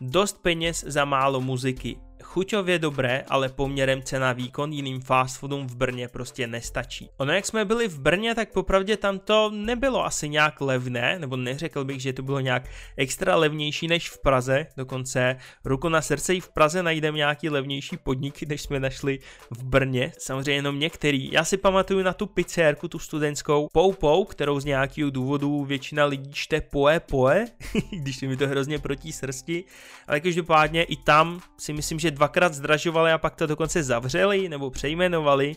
Dost 0.00 0.42
peněz 0.42 0.84
za 0.86 1.04
málo 1.04 1.40
muziky 1.40 1.96
chuťově 2.34 2.78
dobré, 2.78 3.24
ale 3.28 3.48
poměrem 3.48 4.02
cena 4.02 4.32
výkon 4.32 4.72
jiným 4.72 5.00
fast 5.00 5.38
foodům 5.38 5.66
v 5.66 5.76
Brně 5.76 6.08
prostě 6.08 6.46
nestačí. 6.46 7.10
Ono 7.16 7.32
jak 7.32 7.46
jsme 7.46 7.64
byli 7.64 7.88
v 7.88 8.00
Brně, 8.00 8.34
tak 8.34 8.52
popravdě 8.52 8.96
tam 8.96 9.18
to 9.18 9.50
nebylo 9.50 10.04
asi 10.04 10.28
nějak 10.28 10.60
levné, 10.60 11.18
nebo 11.18 11.36
neřekl 11.36 11.84
bych, 11.84 12.00
že 12.00 12.12
to 12.12 12.22
bylo 12.22 12.40
nějak 12.40 12.62
extra 12.96 13.36
levnější 13.36 13.88
než 13.88 14.10
v 14.10 14.18
Praze, 14.18 14.66
dokonce 14.76 15.36
ruku 15.64 15.88
na 15.88 16.02
srdce 16.02 16.34
i 16.34 16.40
v 16.40 16.48
Praze 16.48 16.82
najdeme 16.82 17.18
nějaký 17.18 17.48
levnější 17.48 17.96
podniky, 17.96 18.46
než 18.46 18.62
jsme 18.62 18.80
našli 18.80 19.18
v 19.50 19.64
Brně, 19.64 20.12
samozřejmě 20.18 20.52
jenom 20.52 20.78
některý. 20.78 21.32
Já 21.32 21.44
si 21.44 21.56
pamatuju 21.56 22.02
na 22.02 22.12
tu 22.12 22.26
pizzerku, 22.26 22.88
tu 22.88 22.98
studentskou 22.98 23.68
Pou 23.72 23.92
Pou, 23.92 24.24
kterou 24.24 24.60
z 24.60 24.64
nějakého 24.64 25.10
důvodu 25.10 25.64
většina 25.64 26.04
lidí 26.04 26.30
čte 26.32 26.60
Poe 26.60 27.00
Poe, 27.00 27.46
když 27.90 28.20
mi 28.20 28.36
to 28.36 28.48
hrozně 28.48 28.78
proti 28.78 29.12
srsti, 29.12 29.64
ale 30.06 30.20
každopádně 30.20 30.82
i 30.82 30.96
tam 30.96 31.40
si 31.58 31.72
myslím, 31.72 31.98
že 31.98 32.10
dvakrát 32.24 32.54
zdražovali 32.54 33.12
a 33.12 33.18
pak 33.18 33.34
to 33.34 33.46
dokonce 33.46 33.82
zavřeli 33.82 34.48
nebo 34.48 34.70
přejmenovali, 34.70 35.56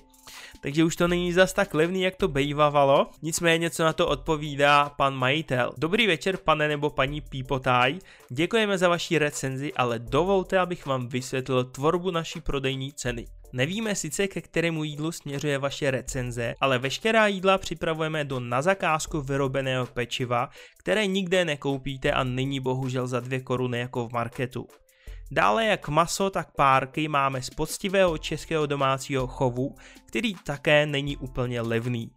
takže 0.62 0.84
už 0.84 0.96
to 0.96 1.08
není 1.08 1.34
zas 1.34 1.54
tak 1.54 1.74
levný, 1.74 2.02
jak 2.02 2.16
to 2.16 2.28
bejvavalo. 2.28 3.08
Nicméně, 3.22 3.70
co 3.70 3.84
na 3.84 3.94
to 3.94 4.08
odpovídá 4.08 4.90
pan 4.90 5.16
majitel. 5.16 5.74
Dobrý 5.78 6.08
večer, 6.08 6.38
pane 6.38 6.68
nebo 6.68 6.90
paní 6.90 7.22
Pípotaj. 7.22 8.00
Děkujeme 8.30 8.78
za 8.78 8.90
vaši 8.90 9.18
recenzi, 9.18 9.74
ale 9.74 10.00
dovolte, 10.00 10.60
abych 10.60 10.86
vám 10.86 11.08
vysvětlil 11.08 11.64
tvorbu 11.64 12.12
naší 12.12 12.42
prodejní 12.42 12.94
ceny. 12.94 13.26
Nevíme 13.54 13.96
sice, 13.96 14.28
ke 14.28 14.42
kterému 14.42 14.84
jídlu 14.84 15.12
směřuje 15.12 15.58
vaše 15.58 15.92
recenze, 15.92 16.56
ale 16.60 16.80
veškerá 16.80 17.28
jídla 17.28 17.58
připravujeme 17.58 18.26
do 18.26 18.40
na 18.40 18.62
zakázku 18.62 19.22
vyrobeného 19.22 19.86
pečiva, 19.86 20.50
které 20.80 21.08
nikde 21.08 21.46
nekoupíte 21.46 22.12
a 22.12 22.24
není 22.24 22.60
bohužel 22.60 23.08
za 23.08 23.20
dvě 23.20 23.42
koruny 23.42 23.80
jako 23.80 24.08
v 24.08 24.12
marketu. 24.12 24.68
Dále 25.32 25.66
jak 25.66 25.88
maso, 25.88 26.30
tak 26.30 26.52
párky 26.52 27.08
máme 27.08 27.42
z 27.42 27.50
poctivého 27.50 28.18
českého 28.18 28.66
domácího 28.66 29.28
chovu, 29.28 29.76
který 30.06 30.34
také 30.34 30.86
není 30.86 31.18
úplně 31.18 31.62
levný. 31.62 32.12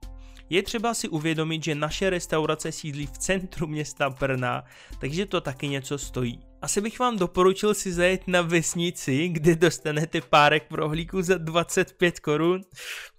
Je 0.50 0.62
třeba 0.62 0.94
si 0.94 1.08
uvědomit, 1.08 1.64
že 1.64 1.74
naše 1.74 2.10
restaurace 2.10 2.72
sídlí 2.72 3.06
v 3.06 3.18
centru 3.18 3.66
města 3.66 4.10
Brna, 4.10 4.64
takže 5.00 5.26
to 5.26 5.40
taky 5.40 5.68
něco 5.68 5.98
stojí. 5.98 6.40
Asi 6.62 6.80
bych 6.80 6.98
vám 6.98 7.18
doporučil 7.18 7.74
si 7.74 7.92
zajet 7.92 8.28
na 8.28 8.42
vesnici, 8.42 9.28
kde 9.28 9.56
dostanete 9.56 10.20
párek 10.20 10.68
prohlíku 10.68 11.22
za 11.22 11.38
25 11.38 12.20
korun. 12.20 12.60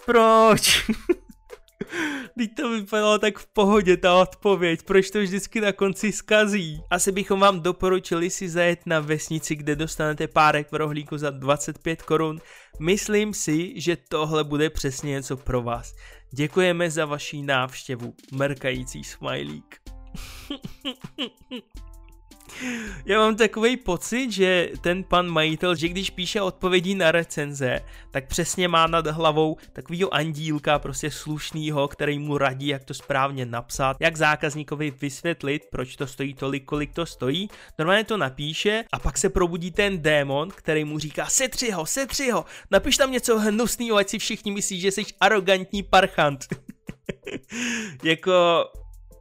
Proč? 0.06 0.90
Teď 2.38 2.56
to 2.56 2.70
vypadalo 2.70 3.20
tak 3.20 3.40
v 3.40 3.48
pohodě 3.48 3.98
ta 3.98 4.16
odpověď, 4.16 4.80
proč 4.84 5.12
to 5.12 5.20
vždycky 5.20 5.62
na 5.62 5.72
konci 5.72 6.12
skazí? 6.12 6.82
Asi 6.90 7.12
bychom 7.12 7.40
vám 7.40 7.62
doporučili 7.62 8.30
si 8.30 8.50
zajet 8.50 8.80
na 8.86 9.00
vesnici, 9.00 9.56
kde 9.56 9.76
dostanete 9.76 10.28
párek 10.28 10.72
v 10.72 10.76
rohlíku 10.76 11.18
za 11.18 11.30
25 11.30 12.02
korun. 12.02 12.42
Myslím 12.80 13.34
si, 13.34 13.82
že 13.82 13.98
tohle 14.10 14.44
bude 14.44 14.70
přesně 14.70 15.12
něco 15.12 15.38
pro 15.38 15.62
vás. 15.62 15.94
Děkujeme 16.34 16.92
za 16.92 17.06
vaši 17.06 17.42
návštěvu, 17.42 18.14
mrkající 18.32 19.04
smajlík. 19.04 19.82
Já 23.06 23.20
mám 23.20 23.36
takový 23.36 23.78
pocit, 23.78 24.32
že 24.32 24.70
ten 24.82 25.04
pan 25.04 25.28
majitel, 25.28 25.76
že 25.76 25.88
když 25.88 26.10
píše 26.10 26.42
odpovědi 26.42 26.96
na 26.96 27.12
recenze, 27.12 27.80
tak 28.12 28.28
přesně 28.28 28.68
má 28.68 28.88
nad 28.88 29.08
hlavou 29.08 29.58
takovýho 29.74 30.14
andílka, 30.14 30.80
prostě 30.80 31.12
slušnýho, 31.12 31.88
který 31.88 32.20
mu 32.20 32.38
radí, 32.38 32.68
jak 32.68 32.84
to 32.84 32.94
správně 32.94 33.46
napsat, 33.46 33.98
jak 34.00 34.18
zákazníkovi 34.18 34.92
vysvětlit, 35.02 35.64
proč 35.72 35.96
to 35.96 36.08
stojí 36.08 36.34
tolik, 36.34 36.66
kolik 36.66 36.94
to 36.94 37.06
stojí. 37.06 37.50
Normálně 37.80 38.04
to 38.04 38.18
napíše 38.18 38.84
a 38.92 39.00
pak 39.00 39.18
se 39.18 39.30
probudí 39.30 39.72
ten 39.72 40.02
démon, 40.02 40.50
který 40.50 40.84
mu 40.84 41.00
říká 41.00 41.26
setři 41.26 41.72
ho, 41.72 41.86
setři 41.86 42.32
ho, 42.32 42.46
napiš 42.72 42.98
tam 42.98 43.12
něco 43.12 43.40
hnusného, 43.40 43.98
ať 43.98 44.10
si 44.10 44.20
všichni 44.20 44.52
myslí, 44.52 44.80
že 44.80 44.92
jsi 44.92 45.06
arrogantní 45.20 45.84
parchant. 45.84 46.46
jako 48.04 48.66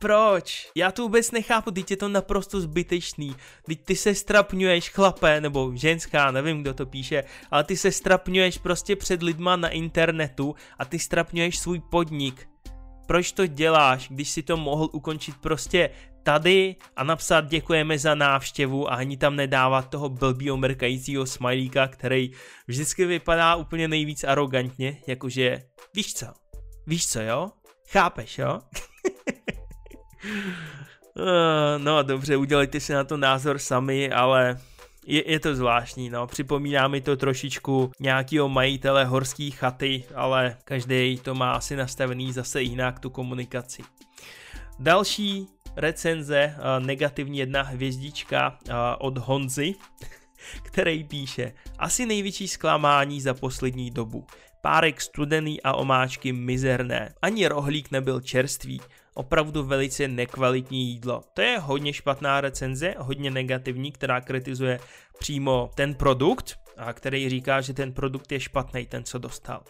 proč? 0.01 0.71
Já 0.77 0.93
to 0.93 1.03
vůbec 1.03 1.31
nechápu, 1.31 1.71
teď 1.71 1.91
je 1.91 1.97
to 1.97 2.09
naprosto 2.09 2.61
zbytečný. 2.61 3.37
Teď 3.67 3.85
ty 3.85 3.97
se 3.97 4.15
strapňuješ 4.15 4.91
chlape, 4.91 5.41
nebo 5.41 5.73
ženská, 5.75 6.31
nevím 6.31 6.63
kdo 6.63 6.75
to 6.75 6.87
píše, 6.87 7.25
ale 7.51 7.65
ty 7.65 7.77
se 7.77 7.93
strapňuješ 7.93 8.59
prostě 8.59 8.97
před 8.97 9.23
lidma 9.23 9.57
na 9.57 9.69
internetu 9.69 10.55
a 10.79 10.85
ty 10.85 10.99
strapňuješ 10.99 11.59
svůj 11.59 11.81
podnik. 11.81 12.49
Proč 13.07 13.33
to 13.33 13.47
děláš, 13.47 14.09
když 14.09 14.29
si 14.29 14.43
to 14.43 14.57
mohl 14.57 14.89
ukončit 14.93 15.37
prostě 15.37 15.91
tady 16.23 16.77
a 16.97 17.05
napsat 17.05 17.49
děkujeme 17.49 17.99
za 17.99 18.15
návštěvu 18.15 18.93
a 18.93 18.95
ani 18.95 19.17
tam 19.17 19.37
nedávat 19.37 19.91
toho 19.91 20.09
blbýho 20.09 20.57
mrkajícího 20.57 21.27
smajlíka, 21.27 21.89
který 21.89 22.31
vždycky 22.67 23.05
vypadá 23.05 23.55
úplně 23.55 23.89
nejvíc 23.89 24.25
arrogantně, 24.25 25.03
jakože 25.07 25.63
víš 25.95 26.15
co, 26.15 26.27
víš 26.87 27.07
co 27.07 27.21
jo, 27.21 27.51
chápeš 27.89 28.39
jo? 28.39 28.59
Eh, 31.19 31.79
no 31.79 32.03
dobře, 32.03 32.37
udělejte 32.37 32.81
si 32.81 32.93
na 32.93 33.05
to 33.05 33.17
názor 33.17 33.59
sami, 33.59 34.11
ale 34.13 34.59
je, 35.07 35.31
je 35.31 35.41
to 35.41 35.55
zvláštní, 35.55 36.11
no. 36.11 36.27
Připomíná 36.27 36.89
mi 36.89 37.01
to 37.01 37.17
trošičku 37.17 37.93
nějakého 38.01 38.49
majitele 38.49 39.05
horské 39.05 39.51
chaty, 39.51 40.05
ale 40.15 40.57
každý 40.65 41.21
to 41.23 41.35
má 41.35 41.53
asi 41.53 41.77
nastavený 41.77 42.33
zase 42.33 42.63
jinak, 42.63 43.01
tu 43.01 43.11
komunikaci. 43.11 43.83
Další 44.79 45.47
recenze, 45.77 46.39
eh, 46.39 46.81
negativní 46.81 47.39
jedna 47.39 47.63
hvězdička 47.63 48.59
eh, 48.69 48.73
od 48.99 49.19
Honzy, 49.19 49.75
který 50.63 51.05
píše 51.05 51.53
Asi 51.79 52.07
největší 52.07 52.49
zklamání 52.49 53.21
za 53.21 53.35
poslední 53.35 53.91
dobu. 53.91 54.27
Párek 54.63 55.01
studený 55.01 55.63
a 55.63 55.73
omáčky 55.73 56.33
mizerné. 56.33 57.15
Ani 57.23 57.49
rohlík 57.49 57.91
nebyl 57.91 58.21
čerstvý 58.21 58.81
opravdu 59.21 59.65
velice 59.65 60.09
nekvalitní 60.09 60.89
jídlo. 60.89 61.23
To 61.35 61.43
je 61.43 61.59
hodně 61.59 61.93
špatná 61.93 62.41
recenze, 62.41 62.95
hodně 62.99 63.31
negativní, 63.31 63.93
která 63.93 64.21
kritizuje 64.21 64.81
přímo 65.19 65.71
ten 65.75 65.95
produkt, 65.95 66.57
a 66.77 66.93
který 66.93 67.29
říká, 67.29 67.61
že 67.61 67.75
ten 67.75 67.93
produkt 67.93 68.33
je 68.33 68.41
špatný, 68.41 68.87
ten 68.87 69.05
co 69.05 69.19
dostal. 69.19 69.63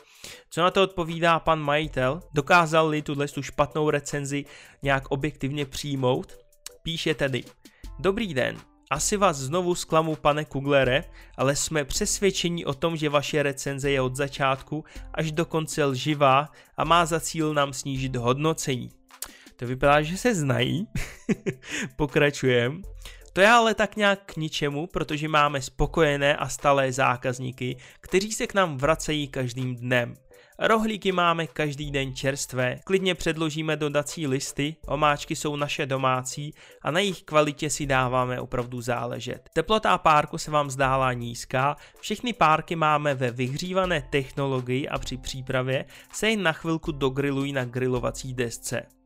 Co 0.51 0.61
na 0.61 0.71
to 0.71 0.83
odpovídá 0.83 1.39
pan 1.39 1.61
majitel? 1.61 2.21
Dokázal-li 2.35 3.03
tuhle 3.03 3.29
tu 3.29 3.43
špatnou 3.43 3.91
recenzi 3.91 4.45
nějak 4.83 5.11
objektivně 5.11 5.67
přijmout? 5.67 6.39
Píše 6.83 7.15
tedy, 7.15 7.45
Dobrý 7.99 8.35
den, 8.35 8.57
asi 8.91 9.17
vás 9.17 9.37
znovu 9.37 9.75
zklamu, 9.75 10.17
pane 10.17 10.45
Kuglere, 10.45 11.05
ale 11.37 11.57
jsme 11.57 11.85
přesvědčeni 11.85 12.65
o 12.65 12.75
tom, 12.75 12.97
že 12.97 13.09
vaše 13.09 13.43
recenze 13.43 13.91
je 13.91 14.01
od 14.01 14.17
začátku 14.17 14.85
až 15.15 15.33
do 15.33 15.47
konce 15.47 15.85
lživá 15.85 16.49
a 16.77 16.85
má 16.85 17.07
za 17.07 17.21
cíl 17.21 17.55
nám 17.55 17.73
snížit 17.73 18.17
hodnocení. 18.17 18.91
To 19.61 19.67
vypadá, 19.67 20.03
že 20.03 20.17
se 20.17 20.35
znají. 20.35 20.87
Pokračujem. 21.97 22.83
To 23.33 23.41
je 23.41 23.49
ale 23.49 23.75
tak 23.75 23.97
nějak 23.97 24.21
k 24.27 24.37
ničemu, 24.37 24.87
protože 24.87 25.29
máme 25.29 25.63
spokojené 25.63 26.37
a 26.37 26.49
stalé 26.49 26.93
zákazníky, 26.93 27.77
kteří 28.01 28.33
se 28.33 28.47
k 28.47 28.55
nám 28.55 28.77
vracejí 28.77 29.29
každým 29.29 29.77
dnem. 29.77 30.15
Rohlíky 30.59 31.13
máme 31.13 31.47
každý 31.47 31.91
den 31.91 32.15
čerstvé, 32.15 32.77
klidně 32.85 33.15
předložíme 33.15 33.77
dodací 33.77 34.27
listy, 34.27 34.77
omáčky 34.87 35.37
jsou 35.37 35.57
naše 35.57 35.87
domácí 35.87 36.55
a 36.83 36.91
na 36.91 37.01
jejich 37.01 37.23
kvalitě 37.23 37.71
si 37.71 37.87
dáváme 37.87 38.41
opravdu 38.41 38.81
záležet. 38.81 39.49
Teplota 39.53 39.99
párku 39.99 40.39
se 40.39 40.51
vám 40.51 40.71
zdála 40.71 41.13
nízká, 41.13 41.77
všechny 42.01 42.33
párky 42.33 42.77
máme 42.77 43.15
ve 43.15 43.31
vyhřívané 43.31 44.03
technologii 44.11 44.89
a 44.89 44.99
při 44.99 45.17
přípravě 45.17 45.85
se 46.13 46.31
jen 46.31 46.43
na 46.43 46.53
chvilku 46.53 46.93
dogrilují 46.93 47.53
na 47.53 47.65
grilovací 47.65 48.35
desce. 48.35 49.00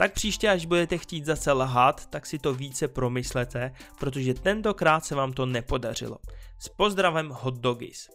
Tak 0.00 0.12
příště, 0.12 0.48
až 0.48 0.66
budete 0.66 0.98
chtít 0.98 1.24
zase 1.24 1.52
lhát, 1.52 2.06
tak 2.06 2.26
si 2.26 2.38
to 2.38 2.54
více 2.54 2.88
promyslete, 2.88 3.72
protože 3.98 4.34
tentokrát 4.34 5.04
se 5.04 5.14
vám 5.14 5.32
to 5.32 5.46
nepodařilo. 5.46 6.18
S 6.58 6.68
pozdravem 6.68 7.28
hot 7.28 7.54
doggies. 7.54 8.08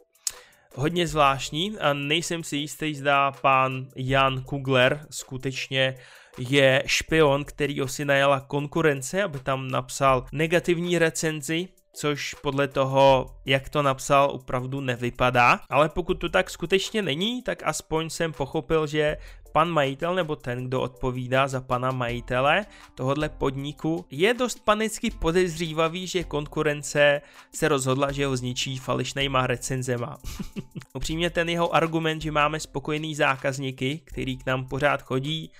Hodně 0.76 1.08
zvláštní 1.08 1.78
a 1.78 1.94
nejsem 1.94 2.44
si 2.44 2.58
jistý, 2.58 2.96
zda 2.96 3.32
pán 3.32 3.88
Jan 3.96 4.42
Kugler 4.42 5.08
skutečně 5.10 5.96
je 6.38 6.84
špion, 6.86 7.46
který 7.46 7.82
si 7.86 8.06
najala 8.06 8.40
konkurence, 8.40 9.24
aby 9.24 9.40
tam 9.40 9.68
napsal 9.68 10.26
negativní 10.32 10.98
recenzi, 10.98 11.68
což 11.96 12.34
podle 12.34 12.68
toho, 12.68 13.36
jak 13.46 13.70
to 13.70 13.82
napsal, 13.82 14.30
opravdu 14.32 14.82
nevypadá. 14.82 15.60
Ale 15.70 15.90
pokud 15.90 16.14
to 16.14 16.30
tak 16.30 16.50
skutečně 16.50 17.02
není, 17.02 17.42
tak 17.42 17.64
aspoň 17.64 18.10
jsem 18.10 18.34
pochopil, 18.34 18.88
že 18.88 19.18
pan 19.56 19.70
majitel 19.70 20.16
nebo 20.16 20.36
ten, 20.36 20.68
kdo 20.68 20.82
odpovídá 20.82 21.48
za 21.48 21.62
pana 21.62 21.92
majitele 21.92 22.66
tohohle 22.96 23.30
podniku, 23.30 24.06
je 24.12 24.34
dost 24.34 24.60
panicky 24.66 25.12
podezřívavý, 25.12 26.08
že 26.08 26.24
konkurence 26.24 27.22
se 27.56 27.68
rozhodla, 27.68 28.12
že 28.12 28.26
ho 28.26 28.38
zničí 28.38 28.78
fališnýma 28.78 29.48
recenzema. 29.48 30.18
Upřímně 30.94 31.30
ten 31.30 31.50
jeho 31.50 31.76
argument, 31.76 32.22
že 32.22 32.32
máme 32.32 32.60
spokojený 32.60 33.16
zákazníky, 33.16 34.02
který 34.06 34.38
k 34.38 34.46
nám 34.46 34.66
pořád 34.68 35.02
chodí, 35.02 35.52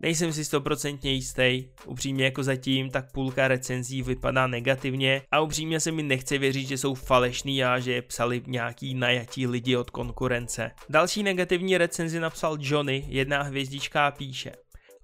Nejsem 0.00 0.32
si 0.32 0.44
stoprocentně 0.44 1.12
jistý, 1.12 1.68
upřímně 1.84 2.24
jako 2.24 2.42
zatím, 2.42 2.90
tak 2.90 3.12
půlka 3.12 3.48
recenzí 3.48 4.02
vypadá 4.02 4.46
negativně 4.46 5.22
a 5.30 5.40
upřímně 5.40 5.80
se 5.80 5.92
mi 5.92 6.02
nechce 6.02 6.38
věřit, 6.38 6.64
že 6.68 6.78
jsou 6.78 6.94
falešný 6.94 7.64
a 7.64 7.78
že 7.78 7.92
je 7.92 8.02
psali 8.02 8.42
nějaký 8.46 8.94
najatí 8.94 9.46
lidi 9.46 9.76
od 9.76 9.90
konkurence. 9.90 10.70
Další 10.88 11.22
negativní 11.22 11.78
recenzi 11.78 12.20
napsal 12.20 12.56
Johnny, 12.60 13.04
jedna 13.08 13.42
hvězdička 13.42 14.10
píše. 14.10 14.52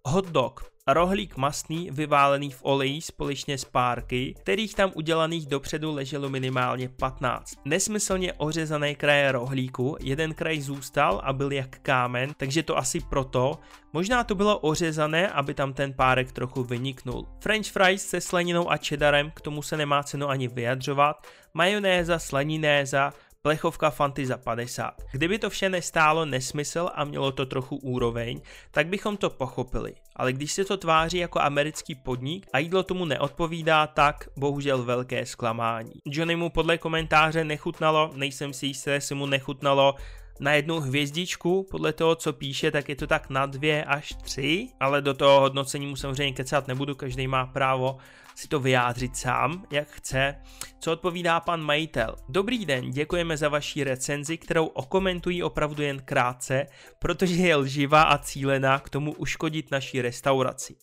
Hot 0.07 0.27
dog. 0.29 0.73
Rohlík 0.87 1.37
mastný, 1.37 1.91
vyválený 1.91 2.51
v 2.51 2.59
oleji 2.63 3.03
společně 3.03 3.59
s 3.59 3.65
párky, 3.65 4.35
kterých 4.41 4.75
tam 4.75 4.91
udělaných 4.95 5.47
dopředu 5.47 5.95
leželo 5.95 6.29
minimálně 6.29 6.89
15. 6.89 7.55
Nesmyslně 7.65 8.33
ořezané 8.33 8.95
kraje 8.95 9.33
rohlíku, 9.33 9.97
jeden 10.01 10.35
kraj 10.35 10.61
zůstal 10.61 11.21
a 11.25 11.33
byl 11.33 11.53
jak 11.53 11.79
kámen, 11.79 12.35
takže 12.37 12.63
to 12.63 12.79
asi 12.79 13.01
proto, 13.01 13.59
možná 13.93 14.25
to 14.25 14.35
bylo 14.35 14.59
ořezané, 14.59 15.29
aby 15.29 15.55
tam 15.55 15.73
ten 15.73 15.93
párek 15.93 16.33
trochu 16.33 16.63
vyniknul. 16.63 17.29
French 17.41 17.67
fries 17.67 18.09
se 18.09 18.21
slaninou 18.21 18.71
a 18.71 18.77
cheddarem, 18.77 19.31
k 19.31 19.41
tomu 19.41 19.63
se 19.63 19.77
nemá 19.77 20.03
cenu 20.03 20.29
ani 20.29 20.49
vyjadřovat, 20.49 21.27
majonéza, 21.55 22.19
slaninéza, 22.19 23.13
plechovka 23.43 23.91
Fanty 23.91 24.27
za 24.27 24.37
50. 24.37 24.95
Kdyby 25.13 25.39
to 25.39 25.51
vše 25.51 25.69
nestálo 25.69 26.25
nesmysl 26.25 26.91
a 26.95 27.05
mělo 27.05 27.33
to 27.33 27.47
trochu 27.47 27.77
úroveň, 27.77 28.41
tak 28.71 28.87
bychom 28.87 29.17
to 29.17 29.31
pochopili. 29.31 29.95
Ale 30.17 30.33
když 30.33 30.53
se 30.53 30.65
to 30.65 30.77
tváří 30.77 31.19
jako 31.19 31.41
americký 31.41 31.95
podnik 31.95 32.47
a 32.53 32.59
jídlo 32.59 32.83
tomu 32.83 33.05
neodpovídá, 33.05 33.87
tak 33.87 34.29
bohužel 34.37 34.83
velké 34.83 35.27
zklamání. 35.27 35.93
Johnny 36.07 36.37
mu 36.37 36.51
podle 36.51 36.79
komentáře 36.79 37.45
nechutnalo, 37.45 38.11
nejsem 38.15 38.53
si 38.53 38.67
jistý, 38.67 38.91
jestli 38.91 39.15
mu 39.15 39.27
nechutnalo 39.27 39.95
na 40.41 40.53
jednu 40.53 40.81
hvězdičku, 40.81 41.67
podle 41.71 41.93
toho, 41.93 42.15
co 42.15 42.33
píše, 42.33 42.71
tak 42.71 42.89
je 42.89 42.97
to 42.97 43.07
tak 43.07 43.31
na 43.31 43.47
dvě 43.47 43.85
až 43.85 44.15
tři, 44.23 44.69
ale 44.81 45.03
do 45.03 45.15
toho 45.15 45.41
hodnocení 45.41 45.87
mu 45.87 45.97
samozřejmě 45.97 46.33
kecat 46.33 46.69
nebudu, 46.69 46.95
každý 46.95 47.27
má 47.27 47.47
právo 47.47 47.97
si 48.35 48.49
to 48.49 48.61
vyjádřit 48.61 49.17
sám, 49.17 49.65
jak 49.71 49.89
chce. 49.89 50.37
Co 50.81 50.93
odpovídá 50.93 51.41
pan 51.41 51.61
majitel? 51.61 52.17
Dobrý 52.29 52.67
den, 52.67 52.91
děkujeme 52.91 53.37
za 53.37 53.49
vaši 53.49 53.85
recenzi, 53.85 54.39
kterou 54.39 54.67
okomentují 54.67 55.43
opravdu 55.43 55.83
jen 55.83 56.03
krátce, 56.05 56.67
protože 56.99 57.35
je 57.35 57.57
lživá 57.57 58.03
a 58.03 58.19
cílená 58.19 58.79
k 58.79 58.89
tomu 58.89 59.13
uškodit 59.13 59.71
naší 59.71 60.03
restauraci. 60.03 60.77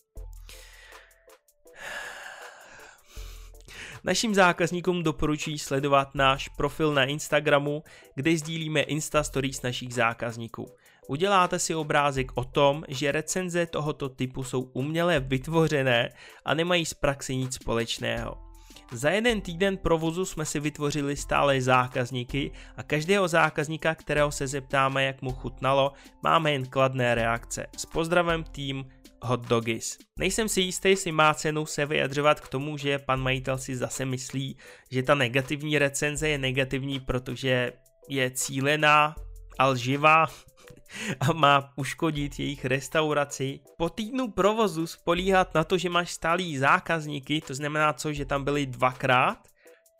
Našim 4.04 4.34
zákazníkům 4.34 5.02
doporučuji 5.02 5.58
sledovat 5.58 6.14
náš 6.14 6.48
profil 6.48 6.94
na 6.94 7.04
Instagramu, 7.04 7.82
kde 8.14 8.36
sdílíme 8.36 8.80
Insta 8.80 9.22
Stories 9.22 9.62
našich 9.62 9.94
zákazníků. 9.94 10.66
Uděláte 11.10 11.58
si 11.58 11.74
obrázek 11.74 12.32
o 12.34 12.44
tom, 12.44 12.84
že 12.88 13.12
recenze 13.12 13.66
tohoto 13.66 14.08
typu 14.08 14.44
jsou 14.44 14.60
uměle 14.60 15.20
vytvořené 15.20 16.08
a 16.44 16.54
nemají 16.54 16.86
s 16.86 16.94
praxi 16.94 17.36
nic 17.36 17.54
společného. 17.54 18.38
Za 18.92 19.10
jeden 19.10 19.40
týden 19.40 19.76
provozu 19.76 20.24
jsme 20.24 20.44
si 20.44 20.60
vytvořili 20.60 21.16
stále 21.16 21.60
zákazníky 21.60 22.52
a 22.76 22.82
každého 22.82 23.28
zákazníka, 23.28 23.94
kterého 23.94 24.30
se 24.30 24.46
zeptáme, 24.46 25.04
jak 25.04 25.22
mu 25.22 25.32
chutnalo, 25.32 25.92
máme 26.22 26.52
jen 26.52 26.66
kladné 26.66 27.14
reakce. 27.14 27.66
S 27.76 27.86
pozdravem 27.86 28.44
tým 28.44 28.84
Hot 29.22 29.46
Doggies. 29.46 29.98
Nejsem 30.18 30.48
si 30.48 30.60
jistý, 30.60 30.88
jestli 30.88 31.12
má 31.12 31.34
cenu 31.34 31.66
se 31.66 31.86
vyjadřovat 31.86 32.40
k 32.40 32.48
tomu, 32.48 32.76
že 32.76 32.98
pan 32.98 33.20
majitel 33.20 33.58
si 33.58 33.76
zase 33.76 34.04
myslí, 34.04 34.56
že 34.90 35.02
ta 35.02 35.14
negativní 35.14 35.78
recenze 35.78 36.28
je 36.28 36.38
negativní, 36.38 37.00
protože 37.00 37.72
je 38.08 38.30
cílená 38.30 39.14
a 39.58 39.66
lživá 39.66 40.26
a 41.20 41.32
má 41.32 41.72
uškodit 41.76 42.38
jejich 42.38 42.64
restauraci. 42.64 43.60
Po 43.76 43.88
týdnu 43.88 44.30
provozu 44.30 44.86
spolíhat 44.86 45.54
na 45.54 45.64
to, 45.64 45.78
že 45.78 45.90
máš 45.90 46.10
stálý 46.10 46.58
zákazníky, 46.58 47.40
to 47.46 47.54
znamená 47.54 47.92
co, 47.92 48.12
že 48.12 48.24
tam 48.24 48.44
byli 48.44 48.66
dvakrát, 48.66 49.38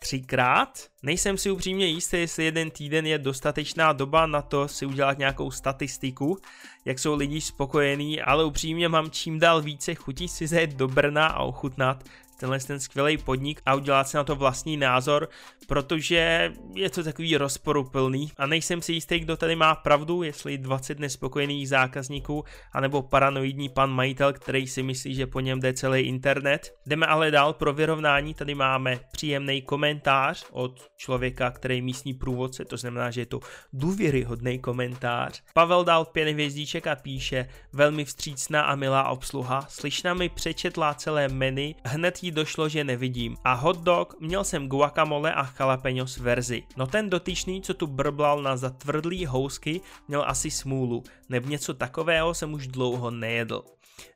třikrát. 0.01 0.87
Nejsem 1.03 1.39
si 1.39 1.51
upřímně 1.51 1.87
jistý, 1.87 2.17
jestli 2.17 2.45
jeden 2.45 2.71
týden 2.71 3.07
je 3.07 3.19
dostatečná 3.19 3.93
doba 3.93 4.27
na 4.27 4.43
to 4.43 4.69
si 4.69 4.87
udělat 4.87 5.19
nějakou 5.19 5.51
statistiku, 5.51 6.39
jak 6.85 6.99
jsou 6.99 7.17
lidi 7.17 7.41
spokojení, 7.41 8.23
ale 8.23 8.45
upřímně 8.45 8.89
mám 8.89 9.11
čím 9.11 9.39
dál 9.39 9.63
více 9.63 9.95
chutí 9.95 10.29
si 10.29 10.47
zajet 10.47 10.75
do 10.75 10.89
Brna 10.89 11.27
a 11.27 11.43
ochutnat 11.43 12.05
tenhle 12.41 12.61
ten 12.61 12.81
skvělý 12.81 13.19
podnik 13.19 13.61
a 13.67 13.75
udělat 13.75 14.09
si 14.09 14.17
na 14.17 14.25
to 14.25 14.37
vlastní 14.37 14.77
názor, 14.77 15.29
protože 15.67 16.53
je 16.75 16.91
to 16.91 17.05
takový 17.05 17.37
rozporuplný 17.37 18.33
a 18.37 18.47
nejsem 18.47 18.83
si 18.83 18.93
jistý, 18.93 19.19
kdo 19.19 19.37
tady 19.37 19.57
má 19.57 19.75
pravdu, 19.75 20.23
jestli 20.23 20.59
20 20.59 20.99
nespokojených 20.99 21.69
zákazníků, 21.69 22.45
anebo 22.73 23.03
paranoidní 23.03 23.69
pan 23.69 23.91
majitel, 23.91 24.33
který 24.33 24.67
si 24.67 24.83
myslí, 24.83 25.15
že 25.15 25.27
po 25.27 25.41
něm 25.41 25.61
jde 25.61 25.73
celý 25.73 26.01
internet. 26.01 26.75
Jdeme 26.87 27.07
ale 27.07 27.31
dál 27.31 27.53
pro 27.53 27.73
vyrovnání, 27.73 28.35
tady 28.35 28.55
máme 28.55 29.01
příjemný 29.13 29.63
komentář 29.63 30.47
od 30.51 30.89
člověka, 30.97 31.51
který 31.51 31.83
místní 31.83 32.15
průvodce, 32.15 32.65
to 32.65 32.77
znamená, 32.77 33.11
že 33.11 33.21
je 33.21 33.27
to 33.27 33.41
důvěryhodný 33.73 34.59
komentář. 34.59 35.43
Pavel 35.55 35.85
dal 35.85 36.05
pět 36.05 36.29
hvězdíček 36.33 36.87
a 36.87 36.97
píše, 36.97 37.49
velmi 37.73 38.05
vstřícná 38.05 38.63
a 38.63 38.75
milá 38.75 39.09
obsluha, 39.09 39.67
slyšná 39.69 40.15
mi 40.15 40.29
přečetla 40.29 40.95
celé 40.95 41.29
menu, 41.29 41.75
hned 41.85 42.23
jí 42.23 42.30
došlo, 42.31 42.69
že 42.69 42.85
nevidím. 42.85 43.37
A 43.45 43.53
hot 43.53 43.79
dog, 43.79 44.21
měl 44.21 44.45
jsem 44.45 44.69
guacamole 44.69 45.35
a 45.35 45.51
jalapenos 45.61 46.17
verzi. 46.17 46.63
No 46.77 46.87
ten 46.87 47.11
dotyčný, 47.11 47.63
co 47.63 47.75
tu 47.75 47.87
brblal 47.87 48.43
na 48.43 48.57
zatvrdlý 48.57 49.27
housky, 49.27 49.81
měl 50.09 50.25
asi 50.27 50.51
smůlu, 50.51 51.03
neb 51.29 51.47
něco 51.47 51.75
takového 51.75 52.35
jsem 52.35 52.53
už 52.53 52.67
dlouho 52.67 53.11
nejedl. 53.11 53.63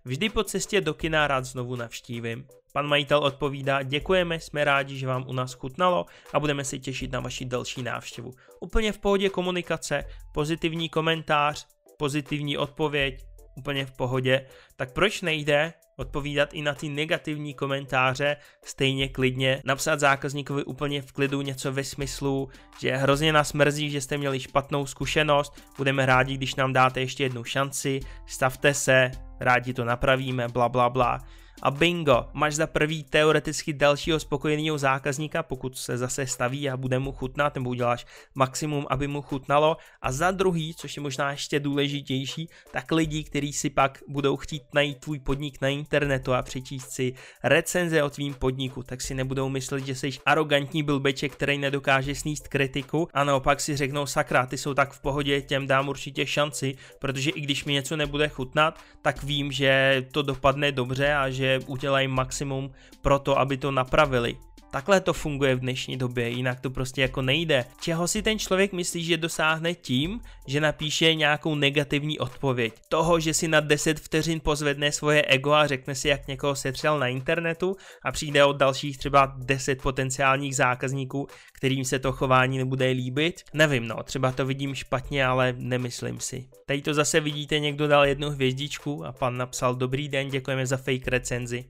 Vždy 0.05 0.29
po 0.29 0.45
cestě 0.45 0.81
do 0.81 0.95
kina 0.95 1.27
rád 1.27 1.45
znovu 1.45 1.77
navštívím. 1.77 2.47
Pan 2.73 2.87
majitel 2.87 3.19
odpovídá, 3.19 3.83
děkujeme, 3.83 4.41
jsme 4.41 4.65
rádi, 4.65 4.97
že 4.97 5.07
vám 5.07 5.25
u 5.29 5.33
nás 5.33 5.53
chutnalo 5.53 6.07
a 6.33 6.41
budeme 6.41 6.65
se 6.65 6.79
těšit 6.79 7.13
na 7.13 7.21
vaši 7.21 7.45
další 7.45 7.83
návštěvu. 7.83 8.31
Úplně 8.61 8.93
v 8.93 8.99
pohodě 8.99 9.29
komunikace, 9.29 10.05
pozitivní 10.33 10.89
komentář, 10.89 11.67
pozitivní 11.97 12.59
odpověď, 12.59 13.25
úplně 13.55 13.87
v 13.87 13.93
pohodě, 13.93 14.47
tak 14.77 14.93
proč 14.93 15.23
nejde 15.23 15.73
odpovídat 15.97 16.55
i 16.55 16.63
na 16.63 16.75
ty 16.75 16.89
negativní 16.89 17.55
komentáře 17.55 18.37
stejně 18.63 19.09
klidně, 19.09 19.63
napsat 19.65 20.01
zákazníkovi 20.01 20.65
úplně 20.65 21.03
v 21.03 21.13
klidu 21.13 21.41
něco 21.41 21.73
ve 21.73 21.85
smyslu, 21.85 22.49
že 22.81 22.97
hrozně 22.97 23.33
nás 23.33 23.53
mrzí, 23.53 23.91
že 23.91 24.01
jste 24.01 24.19
měli 24.19 24.41
špatnou 24.41 24.87
zkušenost, 24.87 25.63
budeme 25.77 26.07
rádi, 26.07 26.37
když 26.37 26.55
nám 26.55 26.73
dáte 26.73 27.01
ještě 27.01 27.23
jednu 27.23 27.45
šanci, 27.45 28.01
stavte 28.27 28.75
se, 28.75 29.11
rádi 29.41 29.75
to 29.75 29.85
napravíme, 29.85 30.49
bla 30.49 30.69
bla 30.69 30.91
bla 30.91 31.21
a 31.65 31.71
bingo, 31.71 32.29
máš 32.33 32.55
za 32.55 32.67
prvý 32.67 33.05
teoreticky 33.05 33.73
dalšího 33.73 34.21
spokojeného 34.21 34.79
zákazníka, 34.79 35.43
pokud 35.43 35.79
se 35.79 35.99
zase 35.99 36.27
staví 36.27 36.71
a 36.71 36.77
bude 36.77 36.99
mu 36.99 37.13
chutnat, 37.13 37.55
nebo 37.55 37.71
uděláš 37.71 38.07
maximum, 38.35 38.87
aby 38.91 39.09
mu 39.09 39.23
chutnalo. 39.23 39.77
A 40.03 40.13
za 40.13 40.31
druhý, 40.31 40.75
což 40.75 40.97
je 40.97 41.03
možná 41.03 41.31
ještě 41.31 41.61
důležitější, 41.61 42.49
tak 42.73 42.93
lidi, 42.93 43.25
kteří 43.25 43.53
si 43.53 43.71
pak 43.71 43.99
budou 44.09 44.37
chtít 44.37 44.63
najít 44.75 44.99
tvůj 44.99 45.19
podnik 45.19 45.61
na 45.61 45.69
internetu 45.69 46.35
a 46.35 46.43
přečíst 46.43 46.91
si 46.91 47.15
recenze 47.43 48.03
o 48.03 48.11
tvým 48.11 48.35
podniku, 48.35 48.83
tak 48.83 49.01
si 49.01 49.15
nebudou 49.15 49.49
myslet, 49.49 49.87
že 49.87 49.95
jsi 49.95 50.11
arrogantní 50.27 50.83
blbeček, 50.83 51.33
který 51.33 51.59
nedokáže 51.59 52.15
sníst 52.15 52.49
kritiku 52.49 53.09
a 53.15 53.25
naopak 53.25 53.61
si 53.61 53.77
řeknou 53.77 54.07
sakra, 54.07 54.47
ty 54.47 54.59
jsou 54.59 54.75
tak 54.75 54.93
v 54.93 55.01
pohodě, 55.01 55.41
těm 55.41 55.67
dám 55.67 55.89
určitě 55.89 56.27
šanci, 56.27 56.75
protože 56.99 57.31
i 57.31 57.41
když 57.41 57.65
mi 57.65 57.73
něco 57.73 57.97
nebude 57.97 58.29
chutnat, 58.29 58.79
tak 59.03 59.23
vím, 59.23 59.53
že 59.53 60.05
to 60.13 60.23
dopadne 60.23 60.73
dobře 60.73 61.15
a 61.15 61.31
že 61.31 61.54
udělají 61.59 62.09
maximum 62.09 62.71
pro 63.03 63.19
to, 63.19 63.39
aby 63.39 63.57
to 63.57 63.71
napravili. 63.71 64.37
Takhle 64.75 65.01
to 65.01 65.13
funguje 65.13 65.55
v 65.55 65.61
dnešní 65.61 65.97
době, 65.97 66.29
jinak 66.29 66.61
to 66.61 66.71
prostě 66.71 67.03
jako 67.03 67.23
nejde. 67.23 67.65
Čeho 67.81 68.09
si 68.09 68.23
ten 68.23 68.39
člověk 68.39 68.73
myslí, 68.73 69.05
že 69.05 69.17
dosáhne 69.17 69.75
tím, 69.75 70.21
že 70.47 70.61
napíše 70.61 71.15
nějakou 71.15 71.55
negativní 71.55 72.19
odpověď? 72.19 72.75
Toho, 72.89 73.21
že 73.21 73.35
si 73.35 73.49
na 73.49 73.61
10 73.61 74.01
vteřin 74.01 74.41
pozvedne 74.41 74.93
svoje 74.93 75.23
ego 75.23 75.53
a 75.53 75.67
řekne 75.67 75.95
si, 75.95 76.09
jak 76.09 76.29
někoho 76.29 76.55
setřel 76.55 76.99
na 76.99 77.07
internetu 77.07 77.77
a 78.03 78.13
přijde 78.13 78.45
od 78.45 78.57
dalších 78.57 78.99
třeba 78.99 79.35
10 79.37 79.83
potenciálních 79.83 80.57
zákazníků, 80.57 81.27
kterým 81.53 81.85
se 81.85 81.99
to 81.99 82.13
chování 82.13 82.59
nebude 82.59 82.91
líbit? 82.91 83.43
Nevím, 83.53 83.89
no, 83.89 84.03
třeba 84.03 84.33
to 84.33 84.47
vidím 84.47 84.75
špatně, 84.75 85.27
ale 85.27 85.55
nemyslím 85.59 86.21
si. 86.21 86.49
Tady 86.67 86.83
to 86.83 86.95
zase 86.95 87.21
vidíte, 87.21 87.59
někdo 87.59 87.89
dal 87.89 88.07
jednu 88.07 88.31
hvězdičku 88.31 89.05
a 89.05 89.13
pan 89.13 89.37
napsal 89.37 89.75
dobrý 89.75 90.09
den, 90.09 90.29
děkujeme 90.29 90.67
za 90.67 90.77
fake 90.77 91.09
recenzi. 91.09 91.65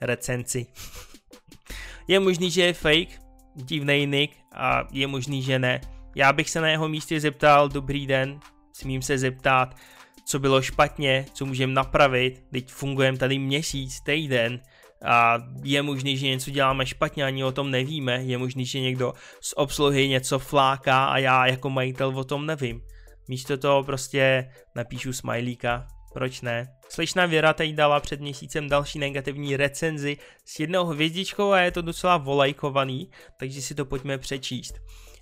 Recenci. 0.00 0.66
Je 2.08 2.20
možný, 2.20 2.50
že 2.50 2.62
je 2.62 2.72
fake, 2.72 3.20
divný 3.54 4.06
nick 4.06 4.36
a 4.52 4.84
je 4.92 5.06
možný, 5.06 5.42
že 5.42 5.58
ne. 5.58 5.80
Já 6.16 6.32
bych 6.32 6.50
se 6.50 6.60
na 6.60 6.68
jeho 6.68 6.88
místě 6.88 7.20
zeptal, 7.20 7.68
dobrý 7.68 8.06
den, 8.06 8.40
smím 8.72 9.02
se 9.02 9.18
zeptat, 9.18 9.76
co 10.24 10.38
bylo 10.38 10.62
špatně, 10.62 11.26
co 11.34 11.46
můžeme 11.46 11.72
napravit, 11.72 12.42
teď 12.52 12.70
fungujeme 12.70 13.18
tady 13.18 13.38
měsíc, 13.38 14.00
týden 14.00 14.60
a 15.04 15.38
je 15.62 15.82
možný, 15.82 16.16
že 16.16 16.26
něco 16.26 16.50
děláme 16.50 16.86
špatně, 16.86 17.24
ani 17.24 17.44
o 17.44 17.52
tom 17.52 17.70
nevíme, 17.70 18.22
je 18.22 18.38
možný, 18.38 18.66
že 18.66 18.80
někdo 18.80 19.12
z 19.40 19.52
obsluhy 19.56 20.08
něco 20.08 20.38
fláká 20.38 21.04
a 21.04 21.18
já 21.18 21.46
jako 21.46 21.70
majitel 21.70 22.18
o 22.18 22.24
tom 22.24 22.46
nevím. 22.46 22.80
Místo 23.28 23.56
toho 23.56 23.84
prostě 23.84 24.50
napíšu 24.76 25.12
smajlíka, 25.12 25.86
proč 26.12 26.40
ne? 26.40 26.74
Slečna 26.88 27.26
Věra 27.26 27.52
teď 27.52 27.74
dala 27.74 28.00
před 28.00 28.20
měsícem 28.20 28.68
další 28.68 28.98
negativní 28.98 29.56
recenzi 29.56 30.16
s 30.44 30.60
jednou 30.60 30.84
hvězdičkou 30.84 31.52
a 31.52 31.60
je 31.60 31.70
to 31.70 31.82
docela 31.82 32.16
volajkovaný, 32.16 33.10
takže 33.38 33.62
si 33.62 33.74
to 33.74 33.84
pojďme 33.84 34.18
přečíst. 34.18 34.74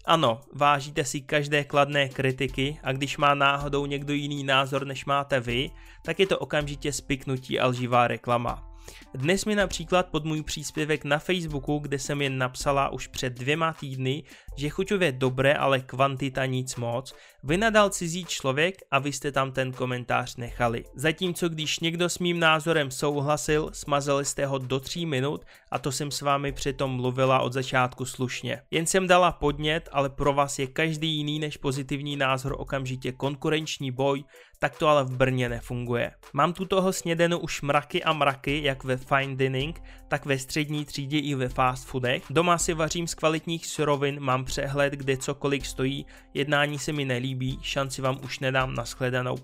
Ano, 0.04 0.40
vážíte 0.54 1.04
si 1.04 1.20
každé 1.20 1.64
kladné 1.64 2.08
kritiky 2.08 2.78
a 2.82 2.92
když 2.92 3.16
má 3.16 3.34
náhodou 3.34 3.86
někdo 3.86 4.12
jiný 4.12 4.44
názor 4.44 4.86
než 4.86 5.04
máte 5.04 5.40
vy, 5.40 5.70
tak 6.04 6.20
je 6.20 6.26
to 6.26 6.38
okamžitě 6.38 6.92
spiknutí 6.92 7.60
a 7.60 7.66
lživá 7.66 8.08
reklama. 8.08 8.68
Dnes 9.14 9.44
mi 9.44 9.54
například 9.54 10.06
pod 10.06 10.24
můj 10.24 10.42
příspěvek 10.42 11.04
na 11.04 11.18
Facebooku, 11.18 11.78
kde 11.78 11.98
jsem 11.98 12.22
jen 12.22 12.38
napsala 12.38 12.88
už 12.88 13.06
před 13.06 13.32
dvěma 13.32 13.72
týdny, 13.72 14.22
že 14.56 14.68
chuťově 14.68 15.12
dobré, 15.12 15.54
ale 15.54 15.80
kvantita 15.80 16.46
nic 16.46 16.76
moc, 16.76 17.14
vynadal 17.42 17.90
cizí 17.90 18.24
člověk 18.24 18.74
a 18.90 18.98
vy 18.98 19.12
jste 19.12 19.32
tam 19.32 19.52
ten 19.52 19.72
komentář 19.72 20.36
nechali. 20.36 20.84
Zatímco 20.94 21.48
když 21.48 21.80
někdo 21.80 22.08
s 22.08 22.18
mým 22.18 22.40
názorem 22.40 22.90
souhlasil, 22.90 23.70
smazali 23.72 24.24
jste 24.24 24.46
ho 24.46 24.58
do 24.58 24.80
tří 24.80 25.06
minut 25.06 25.44
a 25.70 25.78
to 25.78 25.92
jsem 25.92 26.10
s 26.10 26.20
vámi 26.20 26.52
přitom 26.52 26.90
mluvila 26.90 27.40
od 27.40 27.52
začátku 27.52 28.04
slušně. 28.04 28.62
Jen 28.70 28.86
jsem 28.86 29.06
dala 29.06 29.32
podnět, 29.32 29.88
ale 29.92 30.10
pro 30.10 30.32
vás 30.32 30.58
je 30.58 30.66
každý 30.66 31.08
jiný 31.16 31.38
než 31.38 31.56
pozitivní 31.56 32.16
názor 32.16 32.56
okamžitě 32.58 33.12
konkurenční 33.12 33.90
boj, 33.90 34.24
tak 34.58 34.78
to 34.78 34.88
ale 34.88 35.04
v 35.04 35.16
Brně 35.16 35.48
nefunguje. 35.48 36.10
Mám 36.32 36.52
tu 36.52 36.64
toho 36.64 36.92
snědeno 36.92 37.38
už 37.38 37.62
mraky 37.62 38.04
a 38.04 38.12
mraky, 38.12 38.60
jak 38.62 38.84
ve 38.84 38.96
fine 38.96 39.36
dining, 39.36 39.82
tak 40.08 40.26
ve 40.26 40.38
střední 40.38 40.84
třídě 40.84 41.18
i 41.18 41.34
ve 41.34 41.48
fast 41.48 41.86
foodech. 41.86 42.22
Doma 42.30 42.58
si 42.58 42.74
vařím 42.74 43.06
z 43.06 43.14
kvalitních 43.14 43.66
surovin, 43.66 44.20
mám 44.20 44.44
přehled, 44.44 44.92
kde 44.92 45.16
cokoliv 45.16 45.66
stojí, 45.66 46.06
jednání 46.34 46.78
se 46.78 46.92
mi 46.92 47.04
nelíbí, 47.04 47.27
šanci 47.62 48.02
vám 48.02 48.18
už 48.24 48.38
nedám 48.38 48.74
na 48.74 48.84
shledanou. 48.84 49.36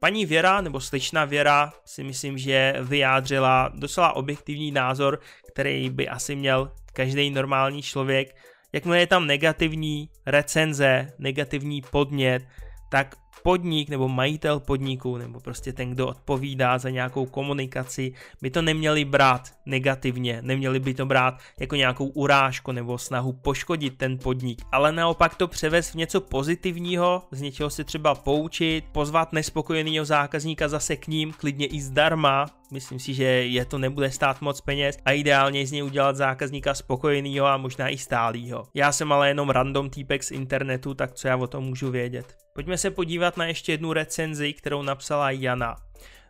Paní 0.00 0.26
Věra, 0.26 0.60
nebo 0.60 0.80
sličná 0.80 1.24
Věra, 1.24 1.72
si 1.84 2.04
myslím, 2.04 2.38
že 2.38 2.74
vyjádřila 2.80 3.72
docela 3.74 4.16
objektivní 4.16 4.70
názor, 4.70 5.20
který 5.52 5.90
by 5.90 6.08
asi 6.08 6.36
měl 6.36 6.72
každý 6.92 7.30
normální 7.30 7.82
člověk. 7.82 8.36
Jakmile 8.72 8.98
je 8.98 9.06
tam 9.06 9.26
negativní 9.26 10.08
recenze, 10.26 11.06
negativní 11.18 11.82
podnět, 11.82 12.42
tak 12.90 13.14
podnik 13.42 13.88
nebo 13.88 14.08
majitel 14.08 14.60
podniku 14.60 15.16
nebo 15.16 15.40
prostě 15.40 15.72
ten, 15.72 15.90
kdo 15.90 16.06
odpovídá 16.06 16.78
za 16.78 16.90
nějakou 16.90 17.26
komunikaci, 17.26 18.12
by 18.42 18.50
to 18.50 18.62
neměli 18.62 19.04
brát 19.04 19.42
negativně, 19.66 20.38
neměli 20.42 20.80
by 20.80 20.94
to 20.94 21.06
brát 21.06 21.34
jako 21.60 21.76
nějakou 21.76 22.06
urážku 22.06 22.72
nebo 22.72 22.98
snahu 22.98 23.32
poškodit 23.32 23.98
ten 23.98 24.18
podnik, 24.18 24.62
ale 24.72 24.92
naopak 24.92 25.34
to 25.34 25.48
převést 25.48 25.90
v 25.90 25.94
něco 25.94 26.20
pozitivního, 26.20 27.22
z 27.30 27.40
něčeho 27.40 27.70
se 27.70 27.84
třeba 27.84 28.14
poučit, 28.14 28.84
pozvat 28.92 29.32
nespokojeného 29.32 30.04
zákazníka 30.04 30.68
zase 30.68 30.96
k 30.96 31.08
ním, 31.08 31.32
klidně 31.32 31.66
i 31.66 31.80
zdarma, 31.80 32.46
myslím 32.72 32.98
si, 32.98 33.14
že 33.14 33.24
je 33.24 33.64
to 33.64 33.78
nebude 33.78 34.10
stát 34.10 34.40
moc 34.40 34.60
peněz 34.60 34.98
a 35.04 35.12
ideálně 35.12 35.66
z 35.66 35.72
něj 35.72 35.82
udělat 35.82 36.16
zákazníka 36.16 36.74
spokojeného 36.74 37.46
a 37.46 37.56
možná 37.56 37.88
i 37.88 37.98
stálýho. 37.98 38.64
Já 38.74 38.92
jsem 38.92 39.12
ale 39.12 39.28
jenom 39.28 39.50
random 39.50 39.90
týpek 39.90 40.24
z 40.24 40.30
internetu, 40.30 40.94
tak 40.94 41.14
co 41.14 41.28
já 41.28 41.36
o 41.36 41.46
tom 41.46 41.64
můžu 41.64 41.90
vědět. 41.90 42.47
Pojďme 42.58 42.78
se 42.78 42.90
podívat 42.90 43.36
na 43.36 43.46
ještě 43.46 43.72
jednu 43.72 43.92
recenzi, 43.92 44.52
kterou 44.52 44.82
napsala 44.82 45.30
Jana. 45.30 45.76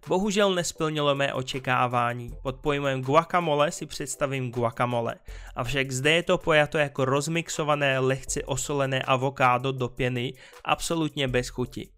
Bohužel 0.09 0.55
nesplnilo 0.55 1.15
mé 1.15 1.35
očekávání. 1.35 2.31
Pod 2.43 2.57
pojmem 2.57 3.03
guacamole 3.03 3.71
si 3.71 3.87
představím 3.87 4.51
guacamole. 4.51 5.15
Avšak 5.57 5.93
zde 5.93 6.11
je 6.11 6.23
to 6.23 6.39
pojato 6.39 6.79
jako 6.79 7.05
rozmixované, 7.05 7.99
lehce 7.99 8.43
osolené 8.43 9.03
avokádo 9.03 9.73
do 9.73 9.89
pěny, 9.89 10.33
absolutně 10.65 11.29
bez 11.29 11.49
chuti. 11.49 11.89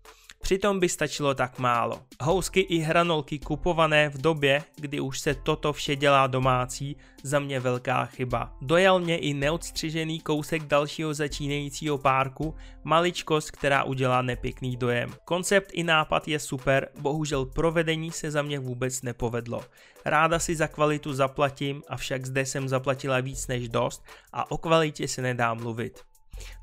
Přitom 0.42 0.80
by 0.80 0.88
stačilo 0.88 1.34
tak 1.34 1.58
málo. 1.58 2.02
Housky 2.20 2.60
i 2.60 2.78
hranolky 2.78 3.38
kupované 3.38 4.08
v 4.08 4.20
době, 4.20 4.62
kdy 4.76 5.00
už 5.00 5.20
se 5.20 5.34
toto 5.34 5.72
vše 5.72 5.96
dělá 5.96 6.26
domácí, 6.26 6.96
za 7.22 7.38
mě 7.38 7.60
velká 7.60 8.06
chyba. 8.06 8.52
Dojal 8.60 9.00
mě 9.00 9.18
i 9.18 9.34
neodstřižený 9.34 10.20
kousek 10.20 10.62
dalšího 10.62 11.14
začínajícího 11.14 11.98
párku, 11.98 12.54
maličkost, 12.84 13.50
která 13.50 13.84
udělá 13.84 14.22
nepěkný 14.22 14.76
dojem. 14.76 15.14
Koncept 15.24 15.70
i 15.72 15.82
nápad 15.82 16.28
je 16.28 16.38
super, 16.38 16.88
bohužel 17.00 17.44
provedení 17.46 18.12
se 18.12 18.30
za 18.30 18.42
mě 18.42 18.58
vůbec 18.58 19.02
nepovedlo. 19.02 19.64
Ráda 20.04 20.38
si 20.38 20.56
za 20.56 20.66
kvalitu 20.66 21.12
zaplatím, 21.12 21.82
avšak 21.88 22.26
zde 22.26 22.46
jsem 22.46 22.68
zaplatila 22.68 23.20
víc 23.20 23.46
než 23.46 23.68
dost 23.68 24.04
a 24.32 24.50
o 24.50 24.58
kvalitě 24.58 25.08
se 25.08 25.22
nedá 25.22 25.54
mluvit. 25.54 26.00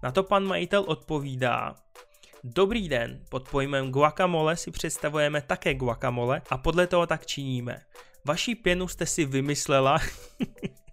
Na 0.03 0.11
to 0.11 0.23
pan 0.23 0.43
majitel 0.43 0.83
odpovídá, 0.87 1.75
Dobrý 2.43 2.89
den, 2.89 3.19
pod 3.29 3.49
pojmem 3.49 3.91
guacamole 3.91 4.55
si 4.55 4.71
představujeme 4.71 5.41
také 5.41 5.73
guacamole 5.73 6.41
a 6.49 6.57
podle 6.57 6.87
toho 6.87 7.07
tak 7.07 7.25
činíme. 7.25 7.77
Vaší 8.25 8.55
pěnu 8.55 8.87
jste 8.87 9.05
si 9.05 9.25
vymyslela 9.25 9.99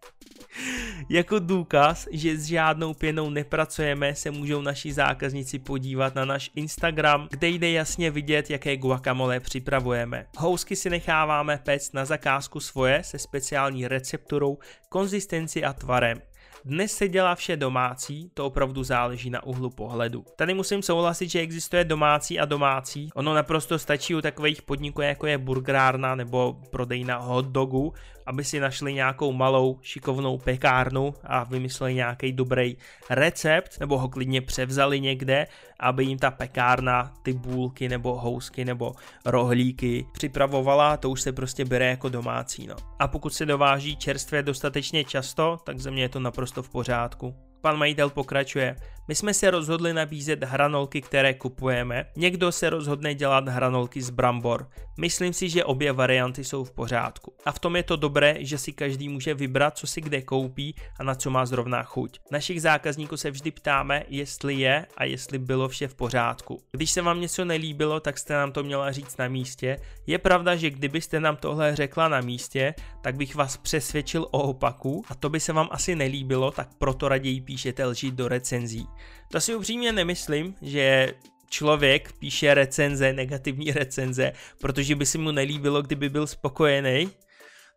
jako 1.10 1.38
důkaz, 1.38 2.08
že 2.10 2.36
s 2.36 2.44
žádnou 2.44 2.94
pěnou 2.94 3.30
nepracujeme, 3.30 4.14
se 4.14 4.30
můžou 4.30 4.60
naši 4.60 4.92
zákazníci 4.92 5.58
podívat 5.58 6.14
na 6.14 6.24
náš 6.24 6.50
Instagram, 6.54 7.28
kde 7.30 7.48
jde 7.48 7.70
jasně 7.70 8.10
vidět, 8.10 8.50
jaké 8.50 8.76
guacamole 8.76 9.40
připravujeme. 9.40 10.26
Housky 10.36 10.76
si 10.76 10.90
necháváme 10.90 11.60
péct 11.64 11.94
na 11.94 12.04
zakázku 12.04 12.60
svoje 12.60 13.04
se 13.04 13.18
speciální 13.18 13.88
recepturou, 13.88 14.58
konzistenci 14.88 15.64
a 15.64 15.72
tvarem. 15.72 16.20
Dnes 16.66 16.92
se 16.92 17.08
dělá 17.08 17.34
vše 17.34 17.56
domácí, 17.56 18.30
to 18.34 18.46
opravdu 18.46 18.84
záleží 18.84 19.30
na 19.30 19.42
úhlu 19.42 19.70
pohledu. 19.70 20.24
Tady 20.36 20.54
musím 20.54 20.82
souhlasit, 20.82 21.28
že 21.28 21.40
existuje 21.40 21.84
domácí 21.84 22.40
a 22.40 22.44
domácí. 22.44 23.10
Ono 23.14 23.34
naprosto 23.34 23.78
stačí 23.78 24.14
u 24.14 24.20
takových 24.20 24.62
podniků, 24.62 25.00
jako 25.00 25.26
je 25.26 25.38
burgerárna 25.38 26.14
nebo 26.14 26.56
prodejna 26.70 27.16
hot 27.16 27.46
dogu, 27.46 27.92
aby 28.26 28.44
si 28.44 28.60
našli 28.60 28.94
nějakou 28.94 29.32
malou 29.32 29.78
šikovnou 29.82 30.38
pekárnu 30.38 31.14
a 31.24 31.44
vymysleli 31.44 31.94
nějaký 31.94 32.32
dobrý 32.32 32.76
recept, 33.10 33.80
nebo 33.80 33.98
ho 33.98 34.08
klidně 34.08 34.40
převzali 34.40 35.00
někde, 35.00 35.46
aby 35.80 36.04
jim 36.04 36.18
ta 36.18 36.30
pekárna 36.30 37.14
ty 37.22 37.32
bůlky 37.32 37.88
nebo 37.88 38.14
housky 38.14 38.64
nebo 38.64 38.92
rohlíky 39.24 40.06
připravovala, 40.12 40.96
to 40.96 41.10
už 41.10 41.20
se 41.20 41.32
prostě 41.32 41.64
bere 41.64 41.86
jako 41.86 42.08
domácí. 42.08 42.66
No. 42.66 42.76
A 42.98 43.08
pokud 43.08 43.34
se 43.34 43.46
dováží 43.46 43.96
čerstvě 43.96 44.42
dostatečně 44.42 45.04
často, 45.04 45.58
tak 45.64 45.78
ze 45.78 45.90
mě 45.90 46.02
je 46.02 46.08
to 46.08 46.20
naprosto 46.20 46.62
v 46.62 46.70
pořádku. 46.70 47.34
Pan 47.60 47.78
majitel 47.78 48.10
pokračuje. 48.10 48.76
My 49.08 49.14
jsme 49.14 49.34
se 49.34 49.50
rozhodli 49.50 49.92
nabízet 49.92 50.44
hranolky, 50.44 51.00
které 51.00 51.34
kupujeme. 51.34 52.06
Někdo 52.16 52.52
se 52.52 52.70
rozhodne 52.70 53.14
dělat 53.14 53.48
hranolky 53.48 54.02
z 54.02 54.10
brambor. 54.10 54.68
Myslím 55.00 55.32
si, 55.32 55.48
že 55.48 55.64
obě 55.64 55.92
varianty 55.92 56.44
jsou 56.44 56.64
v 56.64 56.70
pořádku. 56.70 57.32
A 57.44 57.52
v 57.52 57.58
tom 57.58 57.76
je 57.76 57.82
to 57.82 57.96
dobré, 57.96 58.36
že 58.38 58.58
si 58.58 58.72
každý 58.72 59.08
může 59.08 59.34
vybrat, 59.34 59.78
co 59.78 59.86
si 59.86 60.00
kde 60.00 60.22
koupí 60.22 60.74
a 60.98 61.02
na 61.04 61.14
co 61.14 61.30
má 61.30 61.46
zrovna 61.46 61.82
chuť. 61.82 62.20
Našich 62.30 62.62
zákazníků 62.62 63.16
se 63.16 63.30
vždy 63.30 63.50
ptáme, 63.50 64.02
jestli 64.08 64.54
je 64.54 64.86
a 64.96 65.04
jestli 65.04 65.38
bylo 65.38 65.68
vše 65.68 65.88
v 65.88 65.94
pořádku. 65.94 66.60
Když 66.72 66.90
se 66.90 67.02
vám 67.02 67.20
něco 67.20 67.44
nelíbilo, 67.44 68.00
tak 68.00 68.18
jste 68.18 68.34
nám 68.34 68.52
to 68.52 68.62
měla 68.62 68.92
říct 68.92 69.16
na 69.16 69.28
místě. 69.28 69.76
Je 70.06 70.18
pravda, 70.18 70.56
že 70.56 70.70
kdybyste 70.70 71.20
nám 71.20 71.36
tohle 71.36 71.76
řekla 71.76 72.08
na 72.08 72.20
místě, 72.20 72.74
tak 73.02 73.16
bych 73.16 73.34
vás 73.34 73.56
přesvědčil 73.56 74.26
o 74.30 74.42
opaku 74.42 75.04
a 75.08 75.14
to 75.14 75.28
by 75.28 75.40
se 75.40 75.52
vám 75.52 75.68
asi 75.70 75.94
nelíbilo, 75.96 76.50
tak 76.50 76.68
proto 76.78 77.08
raději 77.08 77.40
píšete 77.40 77.86
lži 77.86 78.10
do 78.10 78.28
recenzí. 78.28 78.88
To 79.32 79.40
si 79.40 79.54
upřímně 79.54 79.92
nemyslím, 79.92 80.54
že 80.62 81.14
člověk 81.50 82.12
píše 82.12 82.54
recenze, 82.54 83.12
negativní 83.12 83.72
recenze, 83.72 84.32
protože 84.60 84.94
by 84.94 85.06
si 85.06 85.18
mu 85.18 85.30
nelíbilo, 85.30 85.82
kdyby 85.82 86.08
byl 86.08 86.26
spokojený. 86.26 87.08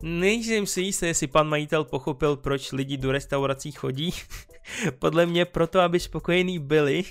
Nejsem 0.04 0.66
si 0.66 0.82
jistý, 0.82 1.06
jestli 1.06 1.28
pan 1.28 1.48
majitel 1.48 1.84
pochopil, 1.84 2.36
proč 2.38 2.72
lidi 2.72 2.98
do 2.98 3.12
restaurací 3.12 3.72
chodí. 3.72 4.14
Podle 5.00 5.26
mě 5.26 5.46
proto, 5.46 5.80
aby 5.80 6.00
spokojení 6.00 6.60
byli, 6.60 7.04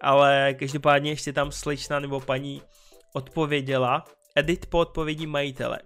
ale 0.00 0.54
každopádně 0.58 1.10
ještě 1.10 1.32
tam 1.32 1.52
slečna 1.52 2.00
nebo 2.00 2.20
paní 2.20 2.62
odpověděla. 3.12 4.04
Edit 4.36 4.66
po 4.66 4.78
odpovědi 4.78 5.26
majitele. 5.26 5.78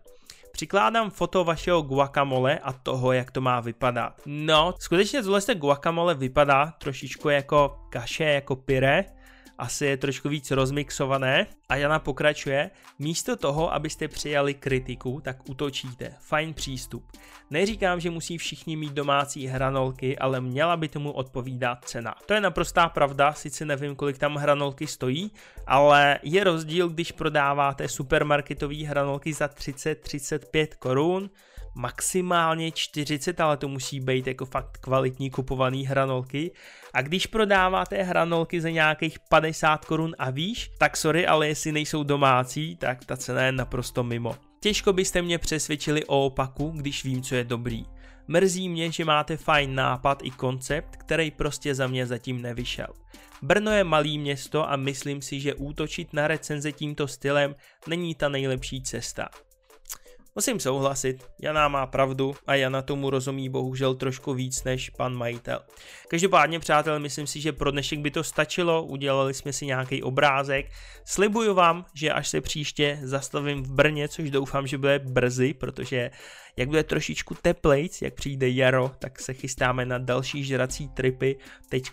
Přikládám 0.54 1.10
foto 1.10 1.44
vašeho 1.44 1.82
guacamole 1.82 2.58
a 2.58 2.72
toho, 2.72 3.12
jak 3.12 3.30
to 3.30 3.40
má 3.40 3.60
vypadat. 3.60 4.22
No, 4.26 4.74
skutečně 4.78 5.22
tohle 5.22 5.40
guacamole 5.54 6.14
vypadá 6.14 6.74
trošičku 6.78 7.28
jako 7.28 7.78
kaše, 7.90 8.24
jako 8.24 8.56
pyre, 8.56 9.04
asi 9.58 9.86
je 9.86 9.96
trošku 9.96 10.28
víc 10.28 10.50
rozmixované. 10.50 11.46
A 11.68 11.76
Jana 11.76 11.98
pokračuje, 11.98 12.70
místo 12.98 13.36
toho, 13.36 13.74
abyste 13.74 14.08
přijali 14.08 14.54
kritiku, 14.54 15.20
tak 15.24 15.48
utočíte. 15.48 16.14
Fajn 16.20 16.54
přístup. 16.54 17.04
Neříkám, 17.50 18.00
že 18.00 18.10
musí 18.10 18.38
všichni 18.38 18.76
mít 18.76 18.92
domácí 18.92 19.46
hranolky, 19.46 20.18
ale 20.18 20.40
měla 20.40 20.76
by 20.76 20.88
tomu 20.88 21.12
odpovídat 21.12 21.84
cena. 21.84 22.14
To 22.26 22.34
je 22.34 22.40
naprostá 22.40 22.88
pravda, 22.88 23.32
sice 23.32 23.64
nevím, 23.64 23.96
kolik 23.96 24.18
tam 24.18 24.34
hranolky 24.34 24.86
stojí, 24.86 25.32
ale 25.66 26.18
je 26.22 26.44
rozdíl, 26.44 26.88
když 26.88 27.12
prodáváte 27.12 27.88
supermarketové 27.88 28.86
hranolky 28.86 29.32
za 29.32 29.46
30-35 29.46 30.66
korun, 30.78 31.30
maximálně 31.74 32.70
40, 32.70 33.40
ale 33.40 33.56
to 33.56 33.68
musí 33.68 34.00
být 34.00 34.26
jako 34.26 34.46
fakt 34.46 34.78
kvalitní 34.78 35.30
kupovaný 35.30 35.86
hranolky. 35.86 36.50
A 36.94 37.02
když 37.02 37.26
prodáváte 37.26 38.02
hranolky 38.02 38.60
za 38.60 38.70
nějakých 38.70 39.18
50 39.28 39.84
korun 39.84 40.14
a 40.18 40.30
výš, 40.30 40.70
tak 40.78 40.96
sorry, 40.96 41.26
ale 41.26 41.48
jestli 41.48 41.72
nejsou 41.72 42.02
domácí, 42.02 42.76
tak 42.76 43.04
ta 43.04 43.16
cena 43.16 43.42
je 43.42 43.52
naprosto 43.52 44.04
mimo. 44.04 44.36
Těžko 44.60 44.92
byste 44.92 45.22
mě 45.22 45.38
přesvědčili 45.38 46.04
o 46.04 46.24
opaku, 46.26 46.72
když 46.76 47.04
vím, 47.04 47.22
co 47.22 47.34
je 47.34 47.44
dobrý. 47.44 47.84
Mrzí 48.28 48.68
mě, 48.68 48.92
že 48.92 49.04
máte 49.04 49.36
fajn 49.36 49.74
nápad 49.74 50.22
i 50.22 50.30
koncept, 50.30 50.96
který 50.96 51.30
prostě 51.30 51.74
za 51.74 51.86
mě 51.86 52.06
zatím 52.06 52.42
nevyšel. 52.42 52.86
Brno 53.42 53.70
je 53.70 53.84
malý 53.84 54.18
město 54.18 54.70
a 54.70 54.76
myslím 54.76 55.22
si, 55.22 55.40
že 55.40 55.54
útočit 55.54 56.12
na 56.12 56.28
recenze 56.28 56.72
tímto 56.72 57.08
stylem 57.08 57.54
není 57.88 58.14
ta 58.14 58.28
nejlepší 58.28 58.82
cesta. 58.82 59.28
Musím 60.36 60.60
souhlasit, 60.60 61.26
Jana 61.42 61.68
má 61.68 61.86
pravdu 61.86 62.34
a 62.46 62.54
Jana 62.54 62.82
tomu 62.82 63.10
rozumí 63.10 63.48
bohužel 63.48 63.94
trošku 63.94 64.34
víc 64.34 64.64
než 64.64 64.90
pan 64.90 65.14
majitel. 65.14 65.60
Každopádně 66.08 66.60
přátel, 66.60 67.00
myslím 67.00 67.26
si, 67.26 67.40
že 67.40 67.52
pro 67.52 67.70
dnešek 67.70 67.98
by 67.98 68.10
to 68.10 68.24
stačilo, 68.24 68.82
udělali 68.82 69.34
jsme 69.34 69.52
si 69.52 69.66
nějaký 69.66 70.02
obrázek. 70.02 70.66
Slibuju 71.04 71.54
vám, 71.54 71.84
že 71.94 72.12
až 72.12 72.28
se 72.28 72.40
příště 72.40 72.98
zastavím 73.02 73.62
v 73.62 73.70
Brně, 73.70 74.08
což 74.08 74.30
doufám, 74.30 74.66
že 74.66 74.78
bude 74.78 74.98
brzy, 74.98 75.54
protože 75.54 76.10
jak 76.56 76.68
bude 76.68 76.82
trošičku 76.82 77.34
teplejc, 77.42 78.02
jak 78.02 78.14
přijde 78.14 78.48
jaro, 78.48 78.90
tak 78.98 79.20
se 79.20 79.34
chystáme 79.34 79.84
na 79.84 79.98
další 79.98 80.44
žrací 80.44 80.88
tripy. 80.88 81.36
Teď 81.68 81.90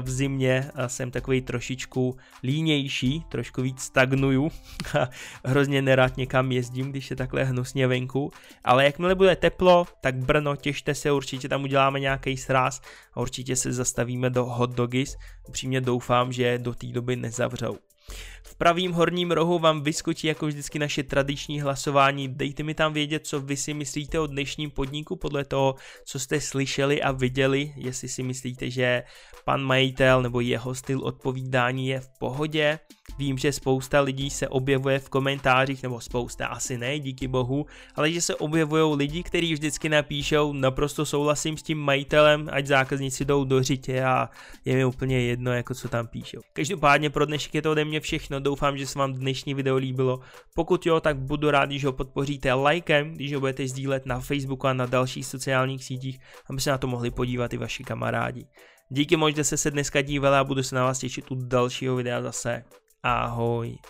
v 0.00 0.10
zimě 0.10 0.70
jsem 0.86 1.10
takový 1.10 1.42
trošičku 1.42 2.16
línější, 2.42 3.24
trošku 3.28 3.62
víc 3.62 3.80
stagnuju. 3.80 4.50
Hrozně 5.44 5.82
nerad 5.82 6.16
někam 6.16 6.52
jezdím, 6.52 6.90
když 6.90 7.10
je 7.10 7.16
takhle 7.16 7.44
hnusně 7.44 7.86
venku. 7.86 8.32
Ale 8.64 8.84
jakmile 8.84 9.14
bude 9.14 9.36
teplo, 9.36 9.86
tak 10.00 10.16
Brno, 10.16 10.56
těšte 10.56 10.94
se, 10.94 11.12
určitě 11.12 11.48
tam 11.48 11.62
uděláme 11.62 12.00
nějaký 12.00 12.36
sraz 12.36 12.80
a 13.12 13.20
určitě 13.20 13.56
se 13.56 13.72
zastavíme 13.72 14.30
do 14.30 14.44
hot 14.44 14.70
doggies. 14.70 15.16
Upřímně 15.48 15.80
doufám, 15.80 16.32
že 16.32 16.58
do 16.58 16.74
té 16.74 16.86
doby 16.86 17.16
nezavřou. 17.16 17.91
V 18.42 18.54
pravým 18.54 18.92
horním 18.92 19.30
rohu 19.30 19.58
vám 19.58 19.82
vyskočí 19.82 20.26
jako 20.26 20.46
vždycky 20.46 20.78
naše 20.78 21.02
tradiční 21.02 21.60
hlasování. 21.60 22.28
Dejte 22.28 22.62
mi 22.62 22.74
tam 22.74 22.92
vědět, 22.92 23.26
co 23.26 23.40
vy 23.40 23.56
si 23.56 23.74
myslíte 23.74 24.20
o 24.20 24.26
dnešním 24.26 24.70
podniku 24.70 25.16
podle 25.16 25.44
toho, 25.44 25.74
co 26.04 26.18
jste 26.18 26.40
slyšeli 26.40 27.02
a 27.02 27.12
viděli. 27.12 27.72
Jestli 27.76 28.08
si 28.08 28.22
myslíte, 28.22 28.70
že 28.70 29.02
pan 29.44 29.62
majitel 29.62 30.22
nebo 30.22 30.40
jeho 30.40 30.74
styl 30.74 31.00
odpovídání 31.00 31.88
je 31.88 32.00
v 32.00 32.08
pohodě. 32.18 32.78
Vím, 33.18 33.38
že 33.38 33.52
spousta 33.52 34.00
lidí 34.00 34.30
se 34.30 34.48
objevuje 34.48 34.98
v 34.98 35.08
komentářích, 35.08 35.82
nebo 35.82 36.00
spousta 36.00 36.46
asi 36.46 36.78
ne, 36.78 36.98
díky 36.98 37.28
bohu, 37.28 37.66
ale 37.94 38.12
že 38.12 38.22
se 38.22 38.34
objevují 38.34 38.96
lidi, 38.96 39.22
kteří 39.22 39.52
vždycky 39.52 39.88
napíšou, 39.88 40.52
naprosto 40.52 41.06
souhlasím 41.06 41.56
s 41.56 41.62
tím 41.62 41.78
majitelem, 41.78 42.48
ať 42.52 42.66
zákazníci 42.66 43.24
jdou 43.24 43.44
do 43.44 43.62
řitě 43.62 44.04
a 44.04 44.28
je 44.64 44.76
mi 44.76 44.84
úplně 44.84 45.20
jedno, 45.20 45.52
jako 45.52 45.74
co 45.74 45.88
tam 45.88 46.06
píšou. 46.06 46.40
Každopádně 46.52 47.10
pro 47.10 47.26
dnešek 47.26 47.54
je 47.54 47.62
to 47.62 47.70
ode 47.70 47.84
mě 47.84 48.00
všechno, 48.00 48.40
doufám, 48.40 48.78
že 48.78 48.86
se 48.86 48.98
vám 48.98 49.12
dnešní 49.12 49.54
video 49.54 49.76
líbilo. 49.76 50.20
Pokud 50.54 50.86
jo, 50.86 51.00
tak 51.00 51.16
budu 51.16 51.50
rád, 51.50 51.66
když 51.66 51.84
ho 51.84 51.92
podpoříte 51.92 52.52
lajkem, 52.52 53.14
když 53.14 53.34
ho 53.34 53.40
budete 53.40 53.68
sdílet 53.68 54.06
na 54.06 54.20
Facebooku 54.20 54.66
a 54.66 54.72
na 54.72 54.86
dalších 54.86 55.26
sociálních 55.26 55.84
sítích, 55.84 56.18
aby 56.50 56.60
se 56.60 56.70
na 56.70 56.78
to 56.78 56.86
mohli 56.86 57.10
podívat 57.10 57.52
i 57.52 57.56
vaši 57.56 57.84
kamarádi. 57.84 58.46
Díky 58.88 59.16
moc, 59.16 59.36
že 59.36 59.44
jste 59.44 59.56
se 59.56 59.70
dneska 59.70 60.02
dívali 60.02 60.36
a 60.36 60.44
budu 60.44 60.62
se 60.62 60.74
na 60.74 60.84
vás 60.84 60.98
těšit 60.98 61.30
u 61.30 61.34
dalšího 61.34 61.96
videa 61.96 62.22
zase. 62.22 62.64
Ahoj. 63.02 63.82